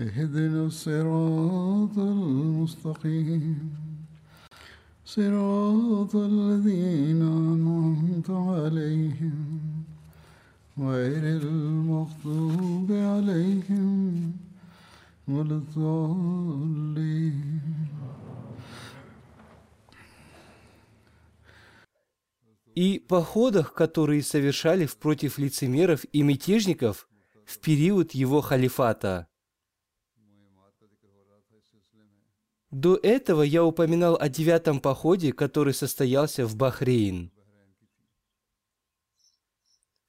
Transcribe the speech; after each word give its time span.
اهدنا 0.00 0.66
الصراط 0.66 1.98
المستقيم 1.98 3.74
صراط 5.04 6.16
الذين 6.16 7.22
أنعمت 7.22 8.30
عليهم 8.30 9.34
غير 10.78 11.42
المغضوب 11.42 12.92
عليهم 12.92 14.32
ولا 15.28 15.56
الضالين 15.56 17.04
и 22.74 22.98
походах, 22.98 23.72
которые 23.72 24.22
совершали 24.22 24.88
против 25.00 25.38
лицемеров 25.38 26.04
и 26.12 26.22
мятежников 26.22 27.08
в 27.44 27.58
период 27.60 28.12
его 28.12 28.40
халифата.– 28.40 29.27
До 32.71 32.95
этого 32.95 33.41
я 33.41 33.63
упоминал 33.63 34.15
о 34.15 34.29
девятом 34.29 34.79
походе, 34.79 35.33
который 35.33 35.73
состоялся 35.73 36.45
в 36.45 36.55
Бахрейн. 36.55 37.31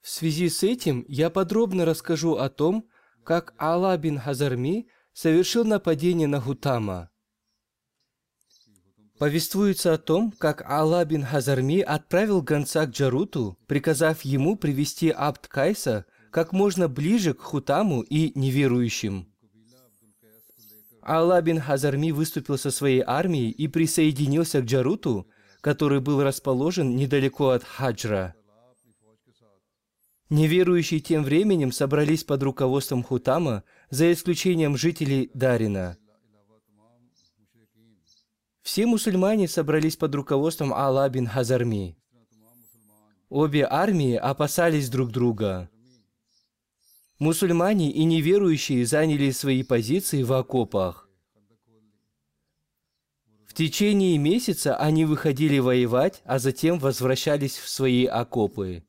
В 0.02 0.08
связи 0.08 0.48
с 0.48 0.62
этим 0.62 1.04
я 1.08 1.30
подробно 1.30 1.84
расскажу 1.84 2.36
о 2.36 2.50
том, 2.50 2.88
как 3.24 3.54
Алла 3.58 3.96
бин 3.96 4.18
Хазарми 4.18 4.88
совершил 5.12 5.64
нападение 5.64 6.26
на 6.26 6.40
Хутама. 6.40 7.10
Повествуется 9.18 9.92
о 9.92 9.98
том, 9.98 10.32
как 10.32 10.62
Алла 10.62 11.04
бин 11.04 11.24
Хазарми 11.24 11.80
отправил 11.80 12.42
гонца 12.42 12.86
к 12.86 12.90
Джаруту, 12.90 13.58
приказав 13.66 14.22
ему 14.22 14.56
привести 14.56 15.10
Абд 15.10 15.46
Кайса 15.48 16.06
как 16.30 16.52
можно 16.52 16.88
ближе 16.88 17.34
к 17.34 17.40
Хутаму 17.40 18.02
и 18.02 18.38
неверующим. 18.38 19.30
Алла 21.10 21.42
бин 21.42 21.58
Хазарми 21.58 22.12
выступил 22.12 22.56
со 22.56 22.70
своей 22.70 23.02
армией 23.04 23.50
и 23.50 23.66
присоединился 23.66 24.60
к 24.60 24.66
Джаруту, 24.66 25.26
который 25.60 26.00
был 26.00 26.22
расположен 26.22 26.94
недалеко 26.94 27.48
от 27.48 27.64
Хаджра. 27.64 28.36
Неверующие 30.28 31.00
тем 31.00 31.24
временем 31.24 31.72
собрались 31.72 32.22
под 32.22 32.44
руководством 32.44 33.02
Хутама, 33.02 33.64
за 33.90 34.12
исключением 34.12 34.76
жителей 34.76 35.32
Дарина. 35.34 35.98
Все 38.62 38.86
мусульмане 38.86 39.48
собрались 39.48 39.96
под 39.96 40.14
руководством 40.14 40.72
Алла 40.72 41.08
бин 41.08 41.26
Хазарми. 41.26 41.98
Обе 43.30 43.66
армии 43.68 44.14
опасались 44.14 44.88
друг 44.88 45.10
друга. 45.10 45.68
Мусульмане 47.18 47.90
и 47.90 48.04
неверующие 48.04 48.86
заняли 48.86 49.30
свои 49.30 49.62
позиции 49.62 50.22
в 50.22 50.32
окопах. 50.32 51.09
В 53.50 53.52
течение 53.52 54.16
месяца 54.16 54.76
они 54.76 55.04
выходили 55.04 55.58
воевать, 55.58 56.22
а 56.24 56.38
затем 56.38 56.78
возвращались 56.78 57.58
в 57.58 57.68
свои 57.68 58.04
окопы. 58.04 58.84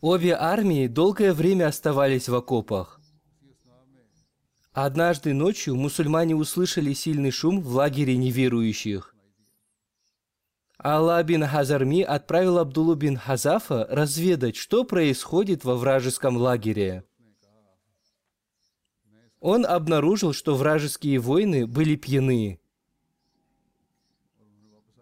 Обе 0.00 0.36
армии 0.36 0.86
долгое 0.86 1.32
время 1.32 1.66
оставались 1.66 2.28
в 2.28 2.34
окопах. 2.36 3.00
Однажды 4.72 5.34
ночью 5.34 5.74
мусульмане 5.74 6.36
услышали 6.36 6.92
сильный 6.92 7.32
шум 7.32 7.60
в 7.60 7.74
лагере 7.74 8.16
неверующих. 8.16 9.16
Алла 10.80 11.20
бин 11.24 11.44
Хазарми 11.44 12.02
отправил 12.02 12.56
Абдулу 12.56 12.94
бин 12.94 13.16
Хазафа 13.16 13.84
разведать, 13.90 14.54
что 14.54 14.84
происходит 14.84 15.64
во 15.64 15.74
вражеском 15.74 16.36
лагере. 16.36 17.07
Он 19.40 19.64
обнаружил, 19.64 20.32
что 20.32 20.56
вражеские 20.56 21.18
воины 21.18 21.66
были 21.66 21.96
пьяны. 21.96 22.60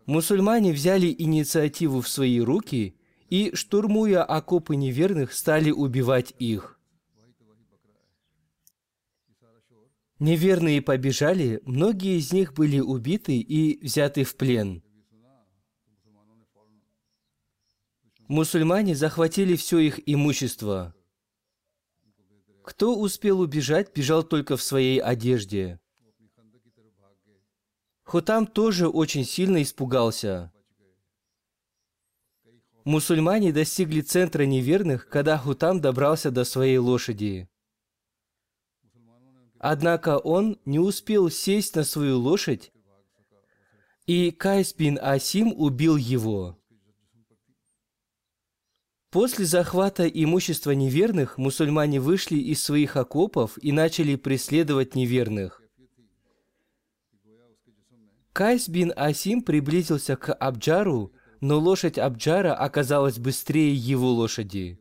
Мусульмане 0.04 0.72
взяли 0.72 1.14
инициативу 1.16 2.00
в 2.00 2.08
свои 2.08 2.40
руки 2.40 2.96
и, 3.28 3.54
штурмуя 3.54 4.22
окопы 4.22 4.76
неверных, 4.76 5.32
стали 5.32 5.70
убивать 5.70 6.34
их. 6.38 6.78
Неверные 10.18 10.80
побежали, 10.80 11.60
многие 11.64 12.18
из 12.18 12.32
них 12.32 12.54
были 12.54 12.80
убиты 12.80 13.38
и 13.38 13.84
взяты 13.84 14.24
в 14.24 14.36
плен. 14.36 14.82
Мусульмане 18.28 18.94
захватили 18.94 19.56
все 19.56 19.78
их 19.78 20.00
имущество. 20.06 20.95
Кто 22.66 22.98
успел 22.98 23.38
убежать, 23.38 23.94
бежал 23.94 24.24
только 24.24 24.56
в 24.56 24.62
своей 24.62 24.98
одежде. 24.98 25.78
Хутам 28.02 28.44
тоже 28.48 28.88
очень 28.88 29.24
сильно 29.24 29.62
испугался. 29.62 30.52
Мусульмане 32.82 33.52
достигли 33.52 34.00
центра 34.00 34.42
неверных, 34.42 35.08
когда 35.08 35.38
Хутам 35.38 35.80
добрался 35.80 36.32
до 36.32 36.42
своей 36.42 36.78
лошади. 36.78 37.48
Однако 39.60 40.18
он 40.18 40.58
не 40.64 40.80
успел 40.80 41.30
сесть 41.30 41.76
на 41.76 41.84
свою 41.84 42.18
лошадь, 42.18 42.72
и 44.06 44.32
Кайс 44.32 44.74
бин 44.74 44.98
Асим 45.00 45.52
убил 45.56 45.96
его. 45.96 46.58
После 49.16 49.46
захвата 49.46 50.06
имущества 50.06 50.72
неверных 50.72 51.38
мусульмане 51.38 52.00
вышли 52.00 52.36
из 52.36 52.62
своих 52.62 52.96
окопов 52.96 53.56
и 53.62 53.72
начали 53.72 54.14
преследовать 54.14 54.94
неверных. 54.94 55.62
Кайс 58.34 58.68
бин 58.68 58.92
Асим 58.94 59.40
приблизился 59.40 60.16
к 60.16 60.34
Абджару, 60.34 61.14
но 61.40 61.58
лошадь 61.58 61.96
Абджара 61.96 62.54
оказалась 62.54 63.18
быстрее 63.18 63.74
его 63.74 64.10
лошади. 64.10 64.78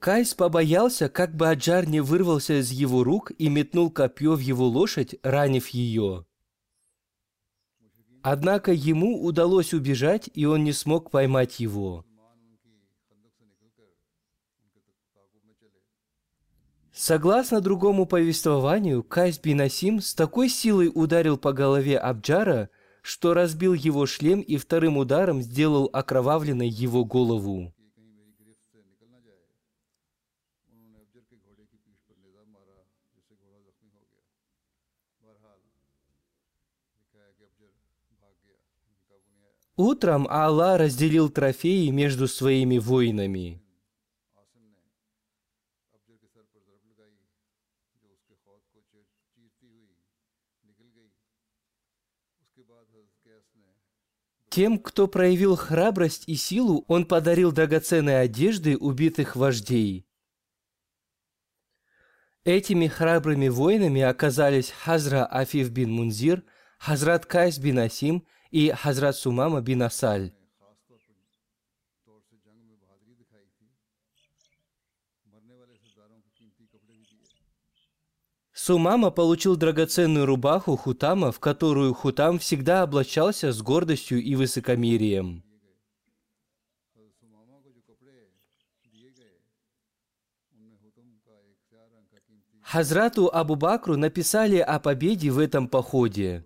Кайс 0.00 0.32
побоялся, 0.32 1.10
как 1.10 1.36
бы 1.36 1.50
Аджар 1.50 1.86
не 1.86 2.00
вырвался 2.00 2.60
из 2.60 2.70
его 2.70 3.04
рук 3.04 3.32
и 3.36 3.50
метнул 3.50 3.90
копье 3.90 4.34
в 4.34 4.40
его 4.40 4.66
лошадь, 4.66 5.14
ранив 5.22 5.68
ее. 5.68 6.24
Однако 8.22 8.72
ему 8.72 9.22
удалось 9.22 9.74
убежать, 9.74 10.30
и 10.32 10.46
он 10.46 10.64
не 10.64 10.72
смог 10.72 11.10
поймать 11.10 11.60
его. 11.60 12.06
Согласно 16.92 17.60
другому 17.60 18.06
повествованию, 18.06 19.02
Кайс 19.02 19.38
бин 19.38 19.60
Асим 19.60 20.00
с 20.00 20.14
такой 20.14 20.48
силой 20.48 20.90
ударил 20.92 21.36
по 21.36 21.52
голове 21.52 21.98
Абджара, 21.98 22.70
что 23.02 23.34
разбил 23.34 23.74
его 23.74 24.06
шлем 24.06 24.40
и 24.40 24.56
вторым 24.56 24.96
ударом 24.96 25.42
сделал 25.42 25.90
окровавленной 25.92 26.68
его 26.68 27.04
голову. 27.04 27.74
Утром 39.82 40.26
Аллах 40.28 40.78
разделил 40.78 41.30
трофеи 41.30 41.88
между 41.88 42.28
своими 42.28 42.76
воинами. 42.76 43.62
Тем, 54.50 54.78
кто 54.78 55.08
проявил 55.08 55.56
храбрость 55.56 56.24
и 56.28 56.34
силу, 56.34 56.84
он 56.86 57.06
подарил 57.06 57.50
драгоценные 57.50 58.18
одежды 58.18 58.76
убитых 58.76 59.34
вождей. 59.34 60.06
Этими 62.44 62.86
храбрыми 62.86 63.48
воинами 63.48 64.02
оказались 64.02 64.72
Хазра 64.72 65.24
Афиф 65.24 65.70
бин 65.70 65.90
Мунзир, 65.90 66.44
Хазрат 66.78 67.24
Кайс 67.24 67.56
бин 67.56 67.78
Асим– 67.78 68.26
и 68.50 68.70
Хазрат 68.70 69.16
Сумама 69.16 69.60
бин 69.60 69.82
Асаль. 69.82 70.32
Сумама 78.52 79.10
получил 79.10 79.56
драгоценную 79.56 80.26
рубаху 80.26 80.76
Хутама, 80.76 81.32
в 81.32 81.40
которую 81.40 81.94
Хутам 81.94 82.38
всегда 82.38 82.82
облачался 82.82 83.52
с 83.52 83.62
гордостью 83.62 84.22
и 84.22 84.34
высокомерием. 84.34 85.42
Хазрату 92.60 93.30
Абу 93.32 93.56
Бакру 93.56 93.96
написали 93.96 94.58
о 94.58 94.78
победе 94.78 95.30
в 95.30 95.38
этом 95.38 95.66
походе. 95.66 96.44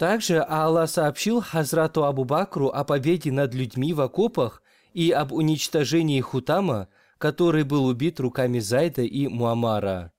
Также 0.00 0.40
Аллах 0.40 0.88
сообщил 0.88 1.42
Хазрату 1.42 2.04
Абу 2.04 2.24
Бакру 2.24 2.68
о 2.68 2.84
победе 2.84 3.30
над 3.30 3.52
людьми 3.52 3.92
в 3.92 4.00
окопах 4.00 4.62
и 4.94 5.10
об 5.10 5.30
уничтожении 5.30 6.22
Хутама, 6.22 6.88
который 7.18 7.64
был 7.64 7.84
убит 7.84 8.18
руками 8.18 8.60
Зайда 8.60 9.02
и 9.02 9.28
Муамара. 9.28 10.10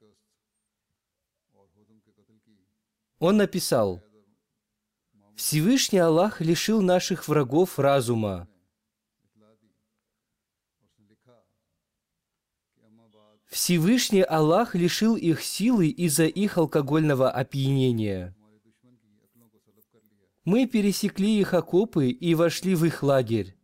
Он 3.17 3.37
написал, 3.37 4.03
«Всевышний 5.35 5.97
Аллах 5.97 6.41
лишил 6.41 6.83
наших 6.83 7.27
врагов 7.27 7.79
разума, 7.79 8.47
Всевышний 13.47 14.21
Аллах 14.21 14.75
лишил 14.75 15.15
их 15.15 15.41
силы 15.41 15.87
из-за 15.87 16.25
их 16.25 16.59
алкогольного 16.59 17.31
опьянения. 17.31 18.35
Мы 20.43 20.65
пересекли 20.65 21.39
их 21.39 21.53
окопы 21.53 22.09
и 22.09 22.33
вошли 22.33 22.73
в 22.73 22.83
их 22.85 23.03
лагерь. 23.03 23.55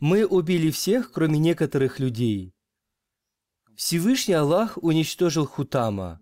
Мы 0.00 0.26
убили 0.26 0.70
всех, 0.70 1.12
кроме 1.12 1.38
некоторых 1.38 2.00
людей. 2.00 2.54
Всевышний 3.76 4.34
Аллах 4.34 4.78
уничтожил 4.82 5.46
Хутама. 5.46 6.20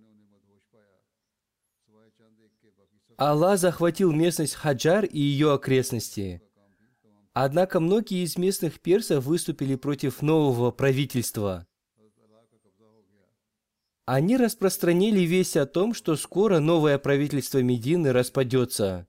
Аллах 3.17 3.59
захватил 3.61 4.13
местность 4.13 4.55
Хаджар 4.55 5.05
и 5.05 5.21
ее 5.21 5.53
окрестности. 5.53 6.43
Однако 7.33 7.79
многие 7.79 8.25
из 8.25 8.37
местных 8.37 8.81
персов 8.81 9.25
выступили 9.27 9.77
против 9.77 10.23
нового 10.23 10.73
правительства. 10.73 11.67
Они 14.07 14.37
распространили 14.37 15.21
весть 15.21 15.57
о 15.57 15.67
том, 15.67 15.95
что 15.95 16.17
скоро 16.17 16.59
новое 16.59 16.99
правительство 16.99 17.63
Медины 17.63 18.13
распадется. 18.13 19.07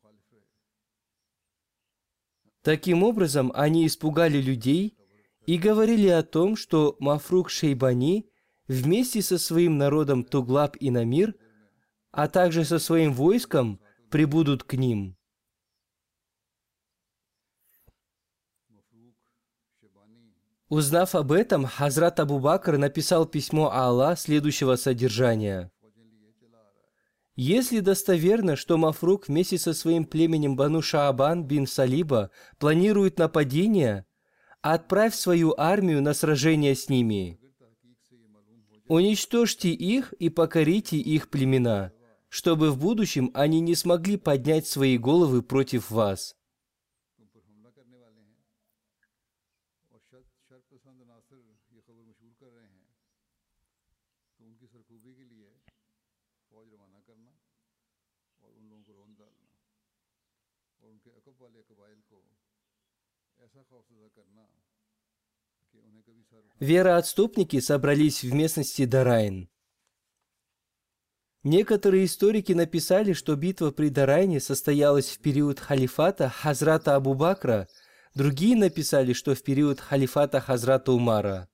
Таким 2.62 3.02
образом, 3.04 3.52
они 3.56 3.88
испугали 3.88 4.40
людей 4.40 4.98
и 5.46 5.58
говорили 5.58 6.08
о 6.08 6.24
том, 6.24 6.56
что 6.56 6.96
Мафрук 7.00 7.50
Шейбани 7.50 8.30
вместе 8.68 9.22
со 9.22 9.40
своим 9.40 9.78
народом 9.78 10.24
Туглаб 10.24 10.78
и 10.80 10.92
Намир, 10.92 11.36
а 12.12 12.28
также 12.28 12.64
со 12.64 12.78
своим 12.78 13.14
войском 13.14 13.80
прибудут 14.10 14.64
к 14.64 14.74
ним. 14.74 15.18
Узнав 20.70 21.16
об 21.16 21.34
этом, 21.34 21.66
Хазрат 21.66 22.20
Абу 22.20 22.40
Бакр 22.40 22.78
написал 22.78 23.26
письмо 23.26 23.72
Алла 23.72 24.16
следующего 24.16 24.76
содержания– 24.78 25.72
если 27.44 27.80
достоверно, 27.80 28.56
что 28.56 28.78
Мафрук 28.78 29.28
вместе 29.28 29.58
со 29.58 29.74
своим 29.74 30.06
племенем 30.06 30.56
Бану 30.56 30.84
Шаабан 30.84 31.44
бин 31.44 31.66
Салиба 31.66 32.30
планирует 32.60 33.18
нападение, 33.18 34.06
отправь 34.62 35.16
свою 35.16 35.56
армию 35.58 36.04
на 36.04 36.14
сражение 36.14 36.76
с 36.76 36.88
ними. 36.88 37.40
Уничтожьте 38.88 39.70
их 39.70 40.14
и 40.14 40.30
покорите 40.30 40.98
их 40.98 41.32
племена, 41.32 41.92
чтобы 42.30 42.70
в 42.70 42.78
будущем 42.78 43.32
они 43.34 43.60
не 43.60 43.74
смогли 43.74 44.18
поднять 44.18 44.68
свои 44.68 45.00
головы 45.00 45.42
против 45.42 45.90
вас. 45.90 46.36
Вероотступники 66.60 67.60
собрались 67.60 68.24
в 68.24 68.34
местности 68.34 68.86
Дарайн. 68.86 69.50
Некоторые 71.44 72.06
историки 72.06 72.54
написали, 72.54 73.14
что 73.14 73.36
битва 73.36 73.72
при 73.72 73.90
Дарайне 73.90 74.40
состоялась 74.40 75.10
в 75.10 75.20
период 75.20 75.60
халифата 75.60 76.30
Хазрата 76.30 76.96
Абу 76.96 77.16
Бакра, 77.16 77.68
другие 78.14 78.56
написали, 78.56 79.14
что 79.14 79.34
в 79.34 79.42
период 79.42 79.80
халифата 79.80 80.40
Хазрата 80.40 80.92
Умара. 80.92 81.51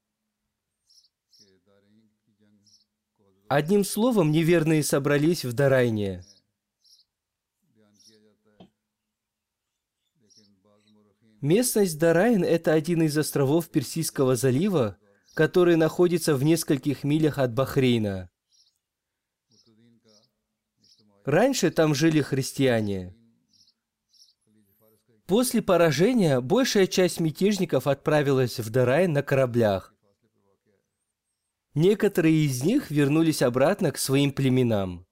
Одним 3.49 3.85
словом, 3.85 4.31
неверные 4.31 4.83
собрались 4.83 5.45
в 5.45 5.53
Дарайне. 5.53 6.23
Местность 11.39 11.97
Дарайн– 11.97 12.43
это 12.45 12.73
один 12.73 13.03
из 13.03 13.17
островов 13.17 13.69
Персидского 13.69 14.35
залива, 14.35 14.97
который 15.33 15.77
находится 15.77 16.35
в 16.35 16.43
нескольких 16.43 17.05
милях 17.05 17.37
от 17.37 17.53
Бахрейна. 17.53 18.29
Раньше 21.23 21.71
там 21.71 21.95
жили 21.95 22.21
христиане. 22.21 23.15
После 25.25 25.61
поражения 25.61 26.41
большая 26.41 26.87
часть 26.87 27.19
мятежников 27.19 27.87
отправилась 27.87 28.59
в 28.59 28.69
Дарайн 28.69 29.13
на 29.13 29.23
кораблях. 29.23 29.93
Некоторые 31.77 32.47
из 32.47 32.63
них 32.63 32.89
вернулись 32.89 33.43
обратно 33.43 33.91
к 33.91 33.99
своим 33.99 34.31
племенам. 34.31 35.05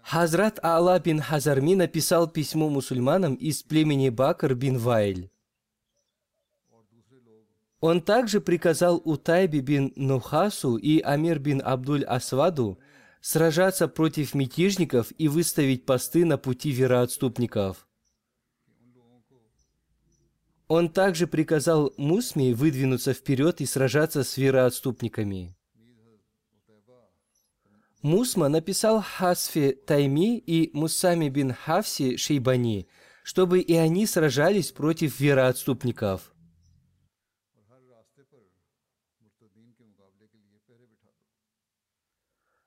Хазрат 0.00 0.58
Алла 0.64 0.98
бин 0.98 1.20
Хазарми 1.20 1.74
написал 1.74 2.30
письмо 2.30 2.70
мусульманам 2.70 3.34
из 3.34 3.62
племени 3.62 4.08
Бакр 4.08 4.54
бин 4.54 4.78
Вайль. 4.78 5.30
Он 7.80 8.00
также 8.00 8.40
приказал 8.40 9.02
Утайби 9.04 9.60
бин 9.60 9.92
Нухасу 9.96 10.76
и 10.78 11.00
Амир 11.00 11.40
бин 11.40 11.60
Абдуль 11.62 12.06
Асваду 12.06 12.78
сражаться 13.20 13.86
против 13.86 14.32
мятежников 14.32 15.12
и 15.18 15.28
выставить 15.28 15.84
посты 15.84 16.24
на 16.24 16.38
пути 16.38 16.70
вероотступников– 16.70 17.86
он 20.68 20.88
также 20.88 21.26
приказал 21.26 21.92
Мусме 21.96 22.54
выдвинуться 22.54 23.12
вперед 23.12 23.60
и 23.60 23.66
сражаться 23.66 24.24
с 24.24 24.36
вероотступниками. 24.36 25.56
Мусма 28.02 28.48
написал 28.48 29.02
Хасфе 29.02 29.72
Тайми 29.72 30.38
и 30.38 30.70
Мусами 30.76 31.28
бин 31.28 31.52
Хавси 31.52 32.16
Шейбани, 32.16 32.86
чтобы 33.22 33.60
и 33.60 33.74
они 33.74 34.06
сражались 34.06 34.72
против 34.72 35.20
вероотступников– 35.20 36.30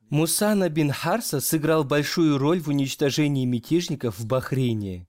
Мусана 0.09 0.69
бин 0.69 0.89
Харса 0.91 1.41
сыграл 1.41 1.83
большую 1.83 2.37
роль 2.37 2.61
в 2.61 2.69
уничтожении 2.69 3.45
мятежников 3.45 4.17
в 4.17 4.25
Бахрейне. 4.25 5.05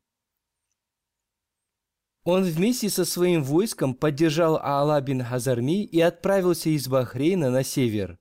Он 2.30 2.42
вместе 2.42 2.90
со 2.90 3.06
своим 3.06 3.42
войском 3.42 3.94
поддержал 3.94 4.58
Аала 4.58 5.00
бин 5.00 5.24
Хазарми 5.24 5.82
и 5.82 5.98
отправился 5.98 6.68
из 6.68 6.86
Бахрейна 6.86 7.48
на 7.48 7.64
север. 7.64 8.18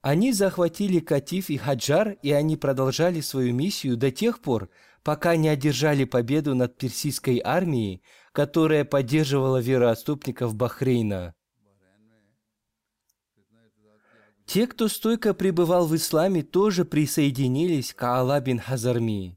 Они 0.00 0.32
захватили 0.32 1.00
Катиф 1.00 1.50
и 1.50 1.58
Хаджар, 1.58 2.16
и 2.22 2.32
они 2.32 2.56
продолжали 2.56 3.20
свою 3.20 3.52
миссию 3.52 3.98
до 3.98 4.10
тех 4.10 4.40
пор, 4.40 4.70
пока 5.02 5.36
не 5.36 5.50
одержали 5.50 6.04
победу 6.04 6.54
над 6.54 6.78
персидской 6.78 7.42
армией, 7.44 8.02
которая 8.32 8.86
поддерживала 8.86 9.60
вероотступников 9.60 10.54
Бахрейна. 10.54 11.34
Те, 14.46 14.66
кто 14.66 14.88
стойко 14.88 15.34
пребывал 15.34 15.86
в 15.86 15.94
исламе, 15.94 16.42
тоже 16.42 16.86
присоединились 16.86 17.92
к 17.92 18.02
Алла 18.02 18.40
бин 18.40 18.60
Хазарми. 18.60 19.36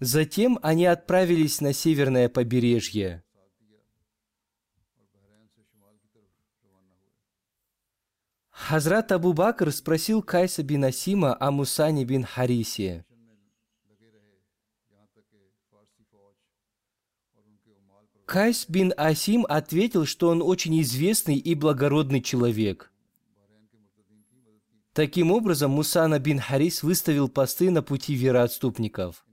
Затем 0.00 0.58
они 0.62 0.86
отправились 0.86 1.60
на 1.60 1.72
северное 1.72 2.28
побережье. 2.28 3.24
Хазрат 8.50 9.12
Абу 9.12 9.32
Бакр 9.32 9.72
спросил 9.72 10.22
Кайса 10.22 10.62
бин 10.62 10.84
Асима 10.84 11.36
о 11.40 11.50
Мусане 11.50 12.04
бин 12.04 12.24
Харисе. 12.24 13.04
Кайс 18.26 18.66
бин 18.68 18.92
Асим 18.96 19.46
ответил, 19.48 20.04
что 20.04 20.28
он 20.28 20.42
очень 20.42 20.80
известный 20.82 21.38
и 21.38 21.54
благородный 21.54 22.20
человек. 22.20 22.92
Таким 24.92 25.30
образом, 25.30 25.70
Мусана 25.70 26.18
бин 26.18 26.38
Харис 26.38 26.82
выставил 26.82 27.28
посты 27.28 27.70
на 27.70 27.82
пути 27.82 28.14
вероотступников. 28.14 29.24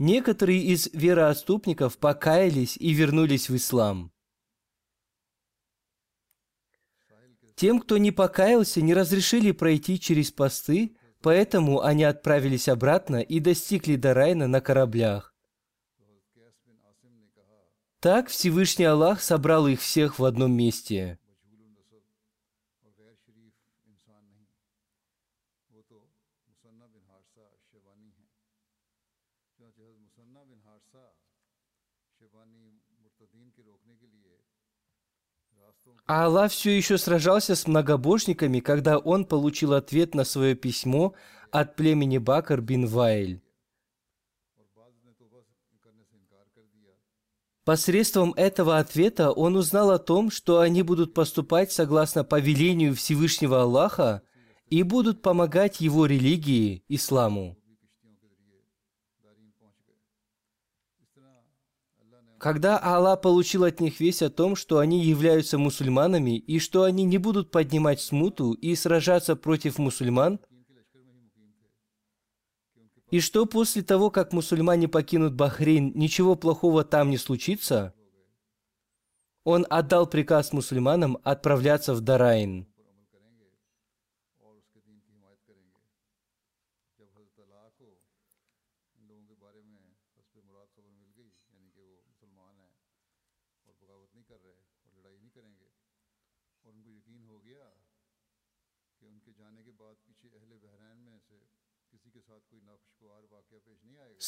Некоторые 0.00 0.62
из 0.62 0.88
вероотступников 0.94 1.98
покаялись 1.98 2.78
и 2.78 2.94
вернулись 2.94 3.50
в 3.50 3.56
ислам. 3.56 4.10
Тем, 7.54 7.78
кто 7.80 7.98
не 7.98 8.10
покаялся, 8.10 8.80
не 8.80 8.94
разрешили 8.94 9.52
пройти 9.52 10.00
через 10.00 10.30
посты, 10.30 10.96
поэтому 11.20 11.82
они 11.82 12.04
отправились 12.04 12.66
обратно 12.66 13.20
и 13.20 13.40
достигли 13.40 13.96
Дарайна 13.96 14.48
на 14.48 14.62
кораблях. 14.62 15.34
Так 18.00 18.28
Всевышний 18.30 18.86
Аллах 18.86 19.20
собрал 19.20 19.66
их 19.66 19.82
всех 19.82 20.18
в 20.18 20.24
одном 20.24 20.52
месте. 20.52 21.19
А 36.12 36.24
Аллах 36.24 36.50
все 36.50 36.76
еще 36.76 36.98
сражался 36.98 37.54
с 37.54 37.68
многобожниками, 37.68 38.58
когда 38.58 38.98
он 38.98 39.24
получил 39.24 39.74
ответ 39.74 40.12
на 40.12 40.24
свое 40.24 40.56
письмо 40.56 41.14
от 41.52 41.76
племени 41.76 42.18
Бакар 42.18 42.60
бин 42.60 42.88
Вайль. 42.88 43.40
Посредством 47.64 48.32
этого 48.32 48.78
ответа 48.78 49.30
он 49.30 49.54
узнал 49.54 49.92
о 49.92 50.00
том, 50.00 50.32
что 50.32 50.58
они 50.58 50.82
будут 50.82 51.14
поступать 51.14 51.70
согласно 51.70 52.24
повелению 52.24 52.96
Всевышнего 52.96 53.62
Аллаха 53.62 54.22
и 54.68 54.82
будут 54.82 55.22
помогать 55.22 55.80
его 55.80 56.06
религии, 56.06 56.82
исламу. 56.88 57.59
Когда 62.40 62.78
Аллах 62.78 63.20
получил 63.20 63.64
от 63.64 63.80
них 63.80 64.00
весть 64.00 64.22
о 64.22 64.30
том, 64.30 64.56
что 64.56 64.78
они 64.78 65.04
являются 65.04 65.58
мусульманами 65.58 66.38
и 66.38 66.58
что 66.58 66.84
они 66.84 67.04
не 67.04 67.18
будут 67.18 67.50
поднимать 67.50 68.00
смуту 68.00 68.52
и 68.54 68.74
сражаться 68.74 69.36
против 69.36 69.78
мусульман, 69.78 70.40
и 73.10 73.20
что 73.20 73.44
после 73.44 73.82
того, 73.82 74.10
как 74.10 74.32
мусульмане 74.32 74.88
покинут 74.88 75.34
Бахрейн, 75.34 75.92
ничего 75.94 76.34
плохого 76.34 76.82
там 76.82 77.10
не 77.10 77.18
случится? 77.18 77.92
Он 79.44 79.66
отдал 79.68 80.06
приказ 80.06 80.54
мусульманам 80.54 81.18
отправляться 81.22 81.92
в 81.92 82.00
Дарайн. 82.00 82.69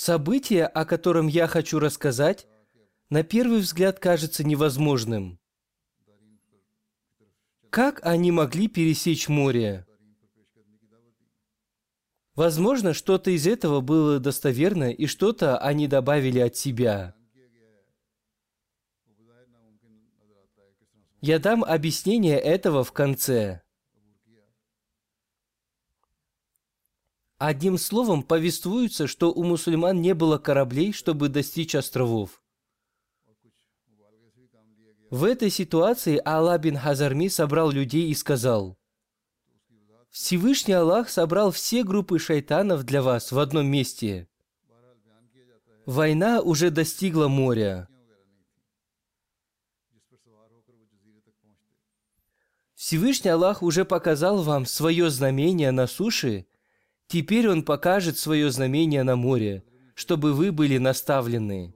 Событие, 0.05 0.67
о 0.67 0.85
котором 0.85 1.29
я 1.29 1.47
хочу 1.47 1.79
рассказать, 1.79 2.49
на 3.09 3.23
первый 3.23 3.61
взгляд 3.61 4.01
кажется 4.01 4.43
невозможным. 4.43 5.39
Как 7.71 8.05
они 8.05 8.33
могли 8.33 8.67
пересечь 8.67 9.29
море? 9.29 9.87
Возможно, 12.35 12.95
что-то 12.95 13.31
из 13.31 13.47
этого 13.47 13.81
было 13.81 14.19
достоверно, 14.19 14.91
и 14.91 15.07
что-то 15.07 15.57
они 15.59 15.87
добавили 15.87 16.41
от 16.41 16.57
себя. 16.57 17.15
Я 21.21 21.39
дам 21.39 21.63
объяснение 21.63 22.41
этого 22.41 22.83
в 22.83 22.91
конце. 22.91 23.63
Одним 27.45 27.77
словом, 27.77 28.23
повествуется, 28.23 29.09
что 29.09 29.33
у 29.33 29.43
мусульман 29.43 30.01
не 30.01 30.15
было 30.15 30.39
кораблей, 30.39 30.93
чтобы 30.93 31.29
достичь 31.29 31.75
островов. 31.75 32.41
В 35.11 35.25
этой 35.25 35.51
ситуации 35.51 36.23
Аллах 36.25 36.63
Хазарми 36.81 37.27
собрал 37.27 37.73
людей 37.73 38.09
и 38.11 38.15
сказал, 38.15 38.79
«Всевышний 40.09 40.75
Аллах 40.75 41.09
собрал 41.09 41.51
все 41.51 41.83
группы 41.83 42.21
шайтанов 42.21 42.85
для 42.85 43.03
вас 43.03 43.33
в 43.33 43.39
одном 43.41 43.67
месте. 43.67 44.29
Война 45.85 46.43
уже 46.43 46.71
достигла 46.71 47.27
моря. 47.27 47.89
Всевышний 52.77 53.31
Аллах 53.33 53.65
уже 53.65 53.85
показал 53.85 54.45
вам 54.45 54.65
свое 54.65 55.11
знамение 55.11 55.73
на 55.73 55.89
суше– 55.89 56.47
Теперь 57.13 57.47
он 57.47 57.63
покажет 57.63 58.17
свое 58.17 58.51
знамение 58.51 59.03
на 59.03 59.17
море, 59.17 59.65
чтобы 59.95 60.33
вы 60.33 60.51
были 60.51 60.79
наставлены. 60.79 61.75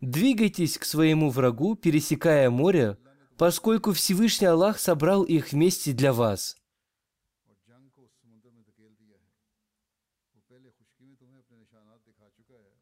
Двигайтесь 0.00 0.78
к 0.78 0.86
своему 0.86 1.28
врагу, 1.28 1.74
пересекая 1.74 2.48
море, 2.48 2.96
поскольку 3.36 3.92
Всевышний 3.92 4.46
Аллах 4.46 4.78
собрал 4.78 5.24
их 5.24 5.52
вместе 5.52 5.92
для 5.92 6.14
вас. 6.14 6.56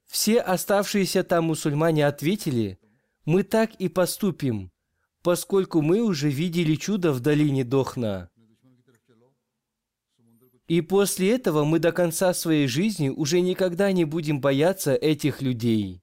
Все 0.07 0.41
оставшиеся 0.41 1.25
там 1.25 1.47
мусульмане 1.47 2.07
ответили, 2.07 2.79
«Мы 3.25 3.43
так 3.43 3.75
и 3.81 3.89
поступим, 3.89 4.71
поскольку 5.23 5.83
мы 5.83 6.03
уже 6.03 6.31
видели 6.31 6.77
чудо 6.77 7.13
в 7.13 7.19
долине 7.19 7.65
Дохна». 7.65 8.31
И 10.67 10.81
после 10.81 11.33
этого 11.33 11.65
мы 11.65 11.79
до 11.79 11.93
конца 11.93 12.33
своей 12.33 12.67
жизни 12.67 13.11
уже 13.11 13.41
никогда 13.41 13.93
не 13.93 14.05
будем 14.05 14.41
бояться 14.41 14.95
этих 14.95 15.43
людей. 15.43 16.01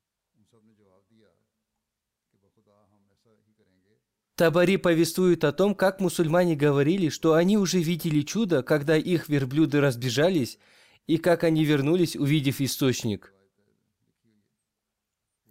Табари 4.35 4.77
повествует 4.77 5.43
о 5.43 5.51
том, 5.51 5.75
как 5.75 5.99
мусульмане 5.99 6.55
говорили, 6.55 7.09
что 7.09 7.33
они 7.33 7.57
уже 7.57 7.79
видели 7.79 8.21
чудо, 8.21 8.63
когда 8.63 8.97
их 8.97 9.29
верблюды 9.29 9.81
разбежались, 9.81 10.57
и 11.05 11.17
как 11.17 11.43
они 11.43 11.63
вернулись, 11.63 12.15
увидев 12.15 12.61
источник. 12.61 13.33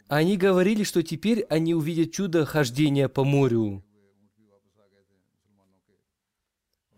Они 0.09 0.37
говорили, 0.37 0.83
что 0.83 1.05
теперь 1.05 1.43
они 1.43 1.73
увидят 1.73 2.11
чудо 2.11 2.45
хождения 2.45 3.09
по 3.09 3.23
морю. 3.23 3.85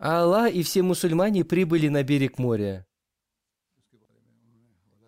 А 0.05 0.19
Аллах 0.19 0.53
и 0.53 0.63
все 0.63 0.81
мусульмане 0.81 1.45
прибыли 1.45 1.87
на 1.87 2.03
берег 2.03 2.37
моря. 2.37 2.85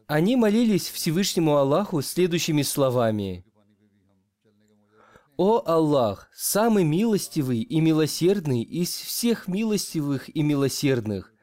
Они 0.07 0.37
молились 0.37 0.87
Всевышнему 0.87 1.57
Аллаху 1.57 2.01
следующими 2.01 2.61
словами. 2.61 3.43
«О 5.35 5.61
Аллах, 5.65 6.29
самый 6.33 6.85
милостивый 6.85 7.59
и 7.59 7.81
милосердный 7.81 8.61
из 8.61 8.87
всех 8.87 9.49
милостивых 9.49 10.33
и 10.33 10.41
милосердных, 10.41 11.33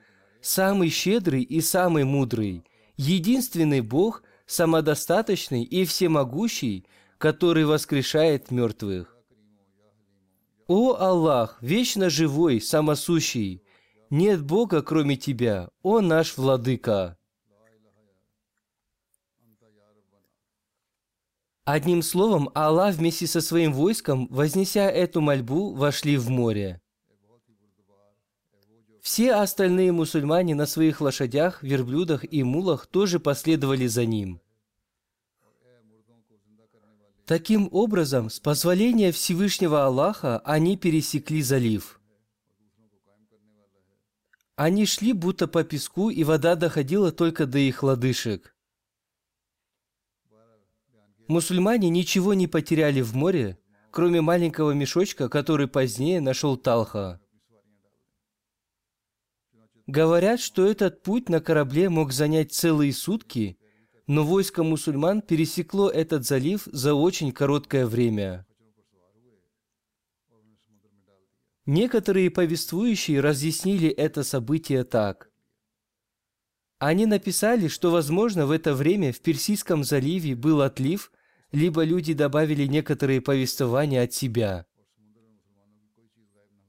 самый 0.40 0.88
щедрый 0.88 1.42
и 1.42 1.60
самый 1.60 2.04
мудрый, 2.04 2.64
единственный 2.96 3.82
Бог, 3.82 4.22
самодостаточный 4.46 5.62
и 5.62 5.84
всемогущий, 5.84 6.86
который 7.18 7.66
воскрешает 7.66 8.50
мертвых. 8.50 9.11
О 10.68 10.94
Аллах, 10.94 11.58
вечно 11.60 12.10
живой, 12.10 12.60
самосущий, 12.60 13.62
нет 14.10 14.44
Бога, 14.44 14.82
кроме 14.82 15.16
Тебя, 15.16 15.70
о 15.82 16.00
наш 16.00 16.36
Владыка. 16.36 17.16
Одним 21.64 22.02
словом, 22.02 22.50
Аллах 22.54 22.96
вместе 22.96 23.26
со 23.26 23.40
своим 23.40 23.72
войском, 23.72 24.26
вознеся 24.28 24.90
эту 24.90 25.20
мольбу, 25.20 25.72
вошли 25.74 26.16
в 26.16 26.28
море. 26.28 26.82
Все 29.00 29.32
остальные 29.32 29.92
мусульмане 29.92 30.54
на 30.54 30.66
своих 30.66 31.00
лошадях, 31.00 31.62
верблюдах 31.62 32.24
и 32.30 32.42
мулах 32.42 32.86
тоже 32.86 33.18
последовали 33.18 33.86
за 33.86 34.04
ним. 34.04 34.41
Таким 37.26 37.68
образом, 37.70 38.30
с 38.30 38.40
позволения 38.40 39.12
Всевышнего 39.12 39.86
Аллаха, 39.86 40.40
они 40.40 40.76
пересекли 40.76 41.40
залив. 41.42 42.00
Они 44.56 44.86
шли 44.86 45.12
будто 45.12 45.46
по 45.46 45.62
песку, 45.62 46.10
и 46.10 46.24
вода 46.24 46.56
доходила 46.56 47.12
только 47.12 47.46
до 47.46 47.58
их 47.58 47.82
лодыжек. 47.82 48.54
Мусульмане 51.28 51.88
ничего 51.88 52.34
не 52.34 52.48
потеряли 52.48 53.00
в 53.00 53.14
море, 53.14 53.58
кроме 53.90 54.20
маленького 54.20 54.72
мешочка, 54.72 55.28
который 55.28 55.68
позднее 55.68 56.20
нашел 56.20 56.56
Талха. 56.56 57.20
Говорят, 59.86 60.40
что 60.40 60.66
этот 60.66 61.02
путь 61.02 61.28
на 61.28 61.40
корабле 61.40 61.88
мог 61.88 62.12
занять 62.12 62.52
целые 62.52 62.92
сутки, 62.92 63.58
но 64.06 64.24
войско 64.24 64.62
мусульман 64.62 65.22
пересекло 65.22 65.90
этот 65.90 66.24
залив 66.24 66.62
за 66.66 66.94
очень 66.94 67.32
короткое 67.32 67.86
время. 67.86 68.46
Некоторые 71.66 72.30
повествующие 72.30 73.20
разъяснили 73.20 73.88
это 73.88 74.24
событие 74.24 74.82
так. 74.82 75.30
Они 76.80 77.06
написали, 77.06 77.68
что, 77.68 77.92
возможно, 77.92 78.46
в 78.46 78.50
это 78.50 78.74
время 78.74 79.12
в 79.12 79.20
Персидском 79.20 79.84
заливе 79.84 80.34
был 80.34 80.62
отлив, 80.62 81.12
либо 81.52 81.84
люди 81.84 82.12
добавили 82.14 82.66
некоторые 82.66 83.20
повествования 83.20 84.02
от 84.02 84.12
себя. 84.12 84.66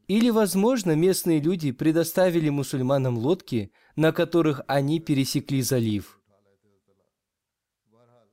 Или, 0.07 0.29
возможно, 0.29 0.95
местные 0.95 1.39
люди 1.39 1.71
предоставили 1.71 2.49
мусульманам 2.49 3.17
лодки, 3.17 3.71
на 3.95 4.11
которых 4.11 4.61
они 4.67 4.99
пересекли 4.99 5.63
залив. 5.63 6.22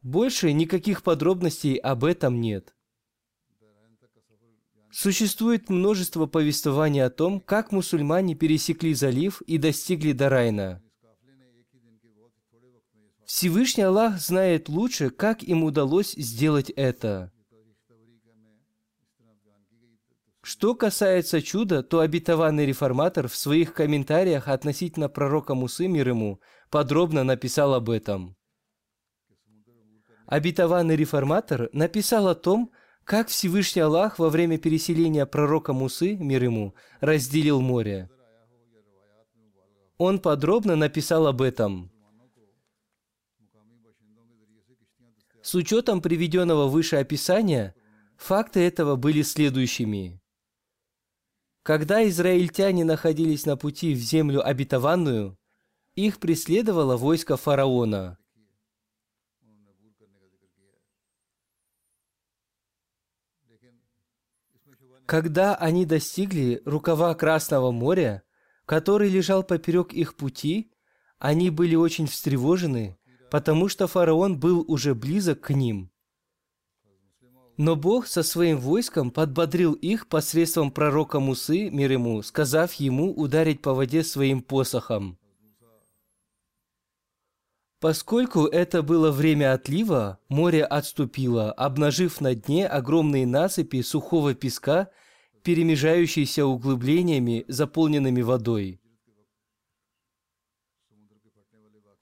Больше 0.03 0.53
никаких 0.53 1.03
подробностей 1.03 1.77
об 1.77 2.05
этом 2.05 2.41
нет. 2.41 2.75
Существует 4.91 5.69
множество 5.69 6.27
повествований 6.27 7.05
о 7.05 7.11
том, 7.11 7.41
как 7.41 7.71
мусульмане 7.71 8.35
пересекли 8.35 8.95
залив 8.95 9.41
и 9.43 9.59
достигли 9.59 10.13
Дарайна. 10.13 10.83
Всевышний 13.25 13.85
Аллах 13.85 14.19
знает 14.19 14.69
лучше, 14.69 15.11
как 15.11 15.45
им 15.45 15.63
удалось 15.63 16.15
сделать 16.15 16.71
это. 16.71 17.31
Что 20.43 20.75
касается 20.75 21.41
чуда, 21.41 21.85
то 21.85 22.01
обетованный 22.01 22.67
реформатор 22.67 23.29
в 23.29 23.37
своих 23.37 23.75
комментариях 23.75 24.49
относительно 24.49 25.09
пророка 25.09 25.55
Мусы 25.55 25.87
мир 25.87 26.09
ему 26.09 26.41
подробно 26.71 27.23
написал 27.23 27.75
об 27.75 27.91
этом. 27.91 28.37
Обетованный 30.31 30.95
реформатор 30.95 31.69
написал 31.73 32.29
о 32.29 32.37
том, 32.37 32.71
как 33.03 33.27
Всевышний 33.27 33.83
Аллах 33.83 34.21
во 34.21 34.31
время 34.31 34.59
переселения 34.59 35.27
пророка 35.27 35.73
Мусы, 35.73 36.15
мир 36.15 36.45
ему, 36.45 36.77
разделил 37.01 37.61
море. 37.61 38.09
Он 39.99 40.21
подробно 40.21 40.77
написал 40.77 41.27
об 41.27 41.43
этом. 41.43 41.91
С 45.43 45.57
учетом 45.57 46.01
приведенного 46.01 46.69
выше 46.69 46.95
описания, 46.97 47.75
факты 48.17 48.61
этого 48.61 48.95
были 48.95 49.23
следующими. 49.23 50.23
Когда 51.65 52.09
израильтяне 52.09 52.85
находились 52.85 53.47
на 53.47 53.57
пути 53.57 53.95
в 53.95 53.99
землю 53.99 54.47
обетованную, 54.47 55.37
их 55.97 56.21
преследовало 56.21 56.97
войско 56.97 57.37
фараона. 57.37 58.20
Когда 65.11 65.57
они 65.57 65.85
достигли 65.85 66.63
рукава 66.65 67.13
Красного 67.15 67.73
моря, 67.73 68.23
который 68.65 69.11
лежал 69.11 69.43
поперек 69.43 69.93
их 69.93 70.15
пути, 70.15 70.73
они 71.19 71.51
были 71.51 71.75
очень 71.75 72.07
встревожены 72.07 72.97
потому 73.31 73.69
что 73.69 73.87
фараон 73.87 74.39
был 74.39 74.65
уже 74.67 74.95
близок 74.95 75.41
к 75.41 75.51
ним. 75.51 75.91
Но 77.57 77.77
Бог 77.77 78.07
со 78.07 78.23
своим 78.23 78.59
войском 78.59 79.11
подбодрил 79.11 79.75
их 79.75 80.09
посредством 80.09 80.71
пророка 80.71 81.21
Мусы, 81.21 81.71
мир 81.71 81.93
ему, 81.93 82.23
сказав 82.23 82.73
ему 82.75 83.13
ударить 83.15 83.63
по 83.63 83.75
воде 83.75 84.03
своим 84.03 84.43
посохом. 84.43 85.19
Поскольку 87.81 88.45
это 88.45 88.83
было 88.83 89.11
время 89.11 89.55
отлива, 89.55 90.19
море 90.29 90.65
отступило, 90.65 91.51
обнажив 91.51 92.21
на 92.21 92.35
дне 92.35 92.67
огромные 92.67 93.27
насыпи 93.27 93.81
сухого 93.81 94.35
песка, 94.35 94.91
перемежающиеся 95.43 96.45
углублениями, 96.45 97.47
заполненными 97.49 98.21
водой. 98.21 98.83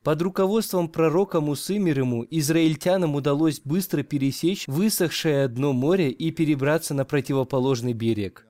Под 0.02 0.20
руководством 0.22 0.88
пророка 0.88 1.40
Мусы 1.40 1.78
мир 1.78 2.00
ему, 2.00 2.26
израильтянам 2.28 3.14
удалось 3.14 3.60
быстро 3.60 4.02
пересечь 4.02 4.66
высохшее 4.66 5.46
дно 5.46 5.72
моря 5.72 6.08
и 6.08 6.32
перебраться 6.32 6.92
на 6.92 7.04
противоположный 7.04 7.92
берег. 7.92 8.47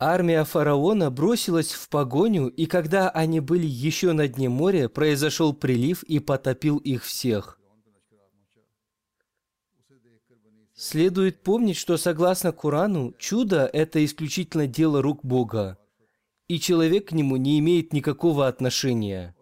Армия 0.00 0.44
фараона 0.44 1.10
бросилась 1.10 1.72
в 1.72 1.88
погоню, 1.88 2.48
и 2.48 2.66
когда 2.66 3.10
они 3.10 3.40
были 3.40 3.66
еще 3.66 4.12
на 4.12 4.26
дне 4.26 4.48
моря, 4.48 4.88
произошел 4.88 5.52
прилив 5.52 6.02
и 6.04 6.18
потопил 6.18 6.78
их 6.78 7.04
всех. 7.04 7.58
Следует 10.74 11.42
помнить, 11.42 11.76
что 11.76 11.98
согласно 11.98 12.52
Корану, 12.52 13.14
чудо– 13.18 13.68
это 13.72 14.02
исключительно 14.02 14.66
дело 14.66 15.02
рук 15.02 15.20
Бога 15.22 15.76
и 16.50 16.58
человек 16.58 17.10
к 17.10 17.12
нему 17.12 17.36
не 17.36 17.60
имеет 17.60 17.92
никакого 17.92 18.48
отношения. 18.48 19.36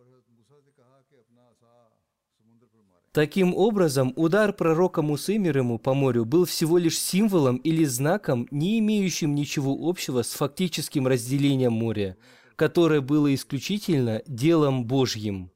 Таким 3.18 3.52
образом, 3.52 4.12
удар 4.14 4.52
пророка 4.52 5.02
Мусы 5.02 5.38
мир 5.38 5.59
ему 5.59 5.81
по 5.81 5.92
морю 5.92 6.24
был 6.24 6.44
всего 6.44 6.78
лишь 6.78 6.96
символом 6.96 7.57
или 7.57 7.85
знаком, 7.85 8.46
не 8.52 8.78
имеющим 8.78 9.35
ничего 9.35 9.76
общего 9.76 10.22
с 10.22 10.35
фактическим 10.35 11.09
разделением 11.09 11.72
моря, 11.72 12.16
которое 12.54 13.00
было 13.00 13.35
исключительно 13.35 14.22
делом 14.28 14.87
Божьим. 14.87 15.50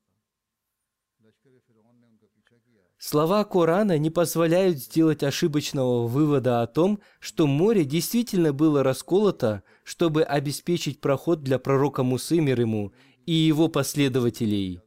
Слова 2.99 3.45
Корана 3.45 3.97
не 3.97 4.11
позволяют 4.11 4.79
сделать 4.79 5.23
ошибочного 5.23 6.09
вывода 6.09 6.63
о 6.63 6.67
том, 6.67 6.99
что 7.21 7.47
море 7.47 7.85
действительно 7.85 8.53
было 8.53 8.83
расколото, 8.83 9.63
чтобы 9.85 10.25
обеспечить 10.25 11.01
проход 11.01 11.45
для 11.45 11.61
пророка 11.61 12.03
Мусы 12.03 12.41
мир 12.41 12.61
ему 12.61 12.93
и 13.25 13.33
его 13.33 13.69
последователей. 13.69 14.81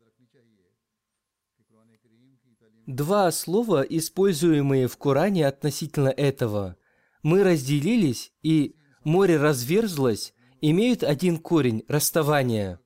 Два 2.88 3.32
слова, 3.32 3.82
используемые 3.82 4.88
в 4.88 4.98
Коране 4.98 5.48
относительно 5.48 6.10
этого 6.10 6.78
«мы 7.24 7.44
разделились» 7.44 8.32
и 8.44 8.76
«море 9.04 9.38
разверзлось», 9.38 10.34
имеют 10.62 11.04
один 11.04 11.38
корень– 11.38 11.84
расставание– 11.88 12.80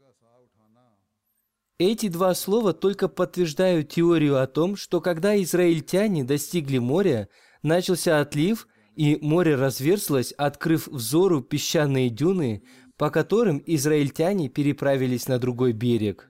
эти 1.79 2.09
два 2.09 2.35
слова 2.35 2.73
только 2.73 3.07
подтверждают 3.07 3.87
теорию 3.87 4.43
о 4.43 4.47
том, 4.47 4.75
что 4.75 4.99
когда 4.99 5.41
израильтяне 5.41 6.25
достигли 6.25 6.77
моря, 6.77 7.29
начался 7.63 8.19
отлив, 8.19 8.67
и 8.97 9.17
море 9.21 9.55
разверзлось, 9.55 10.33
открыв 10.33 10.89
взору 10.89 11.41
песчаные 11.41 12.09
дюны, 12.09 12.63
по 12.97 13.09
которым 13.09 13.63
израильтяне 13.65 14.49
переправились 14.49 15.29
на 15.29 15.39
другой 15.39 15.71
берег. 15.71 16.29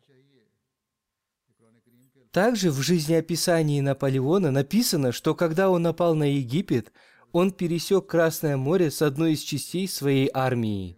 Также 2.31 2.69
в 2.69 2.79
жизнеописании 2.81 3.81
Наполеона 3.81 4.51
написано, 4.51 5.11
что 5.11 5.33
когда 5.33 5.69
он 5.69 5.81
напал 5.81 6.13
на 6.13 6.31
Египет, 6.35 6.91
он 7.31 7.51
пересек 7.51 8.07
Красное 8.07 8.55
море 8.55 8.91
с 8.91 9.01
одной 9.01 9.33
из 9.33 9.41
частей 9.41 9.87
своей 9.87 10.29
армии. 10.33 10.97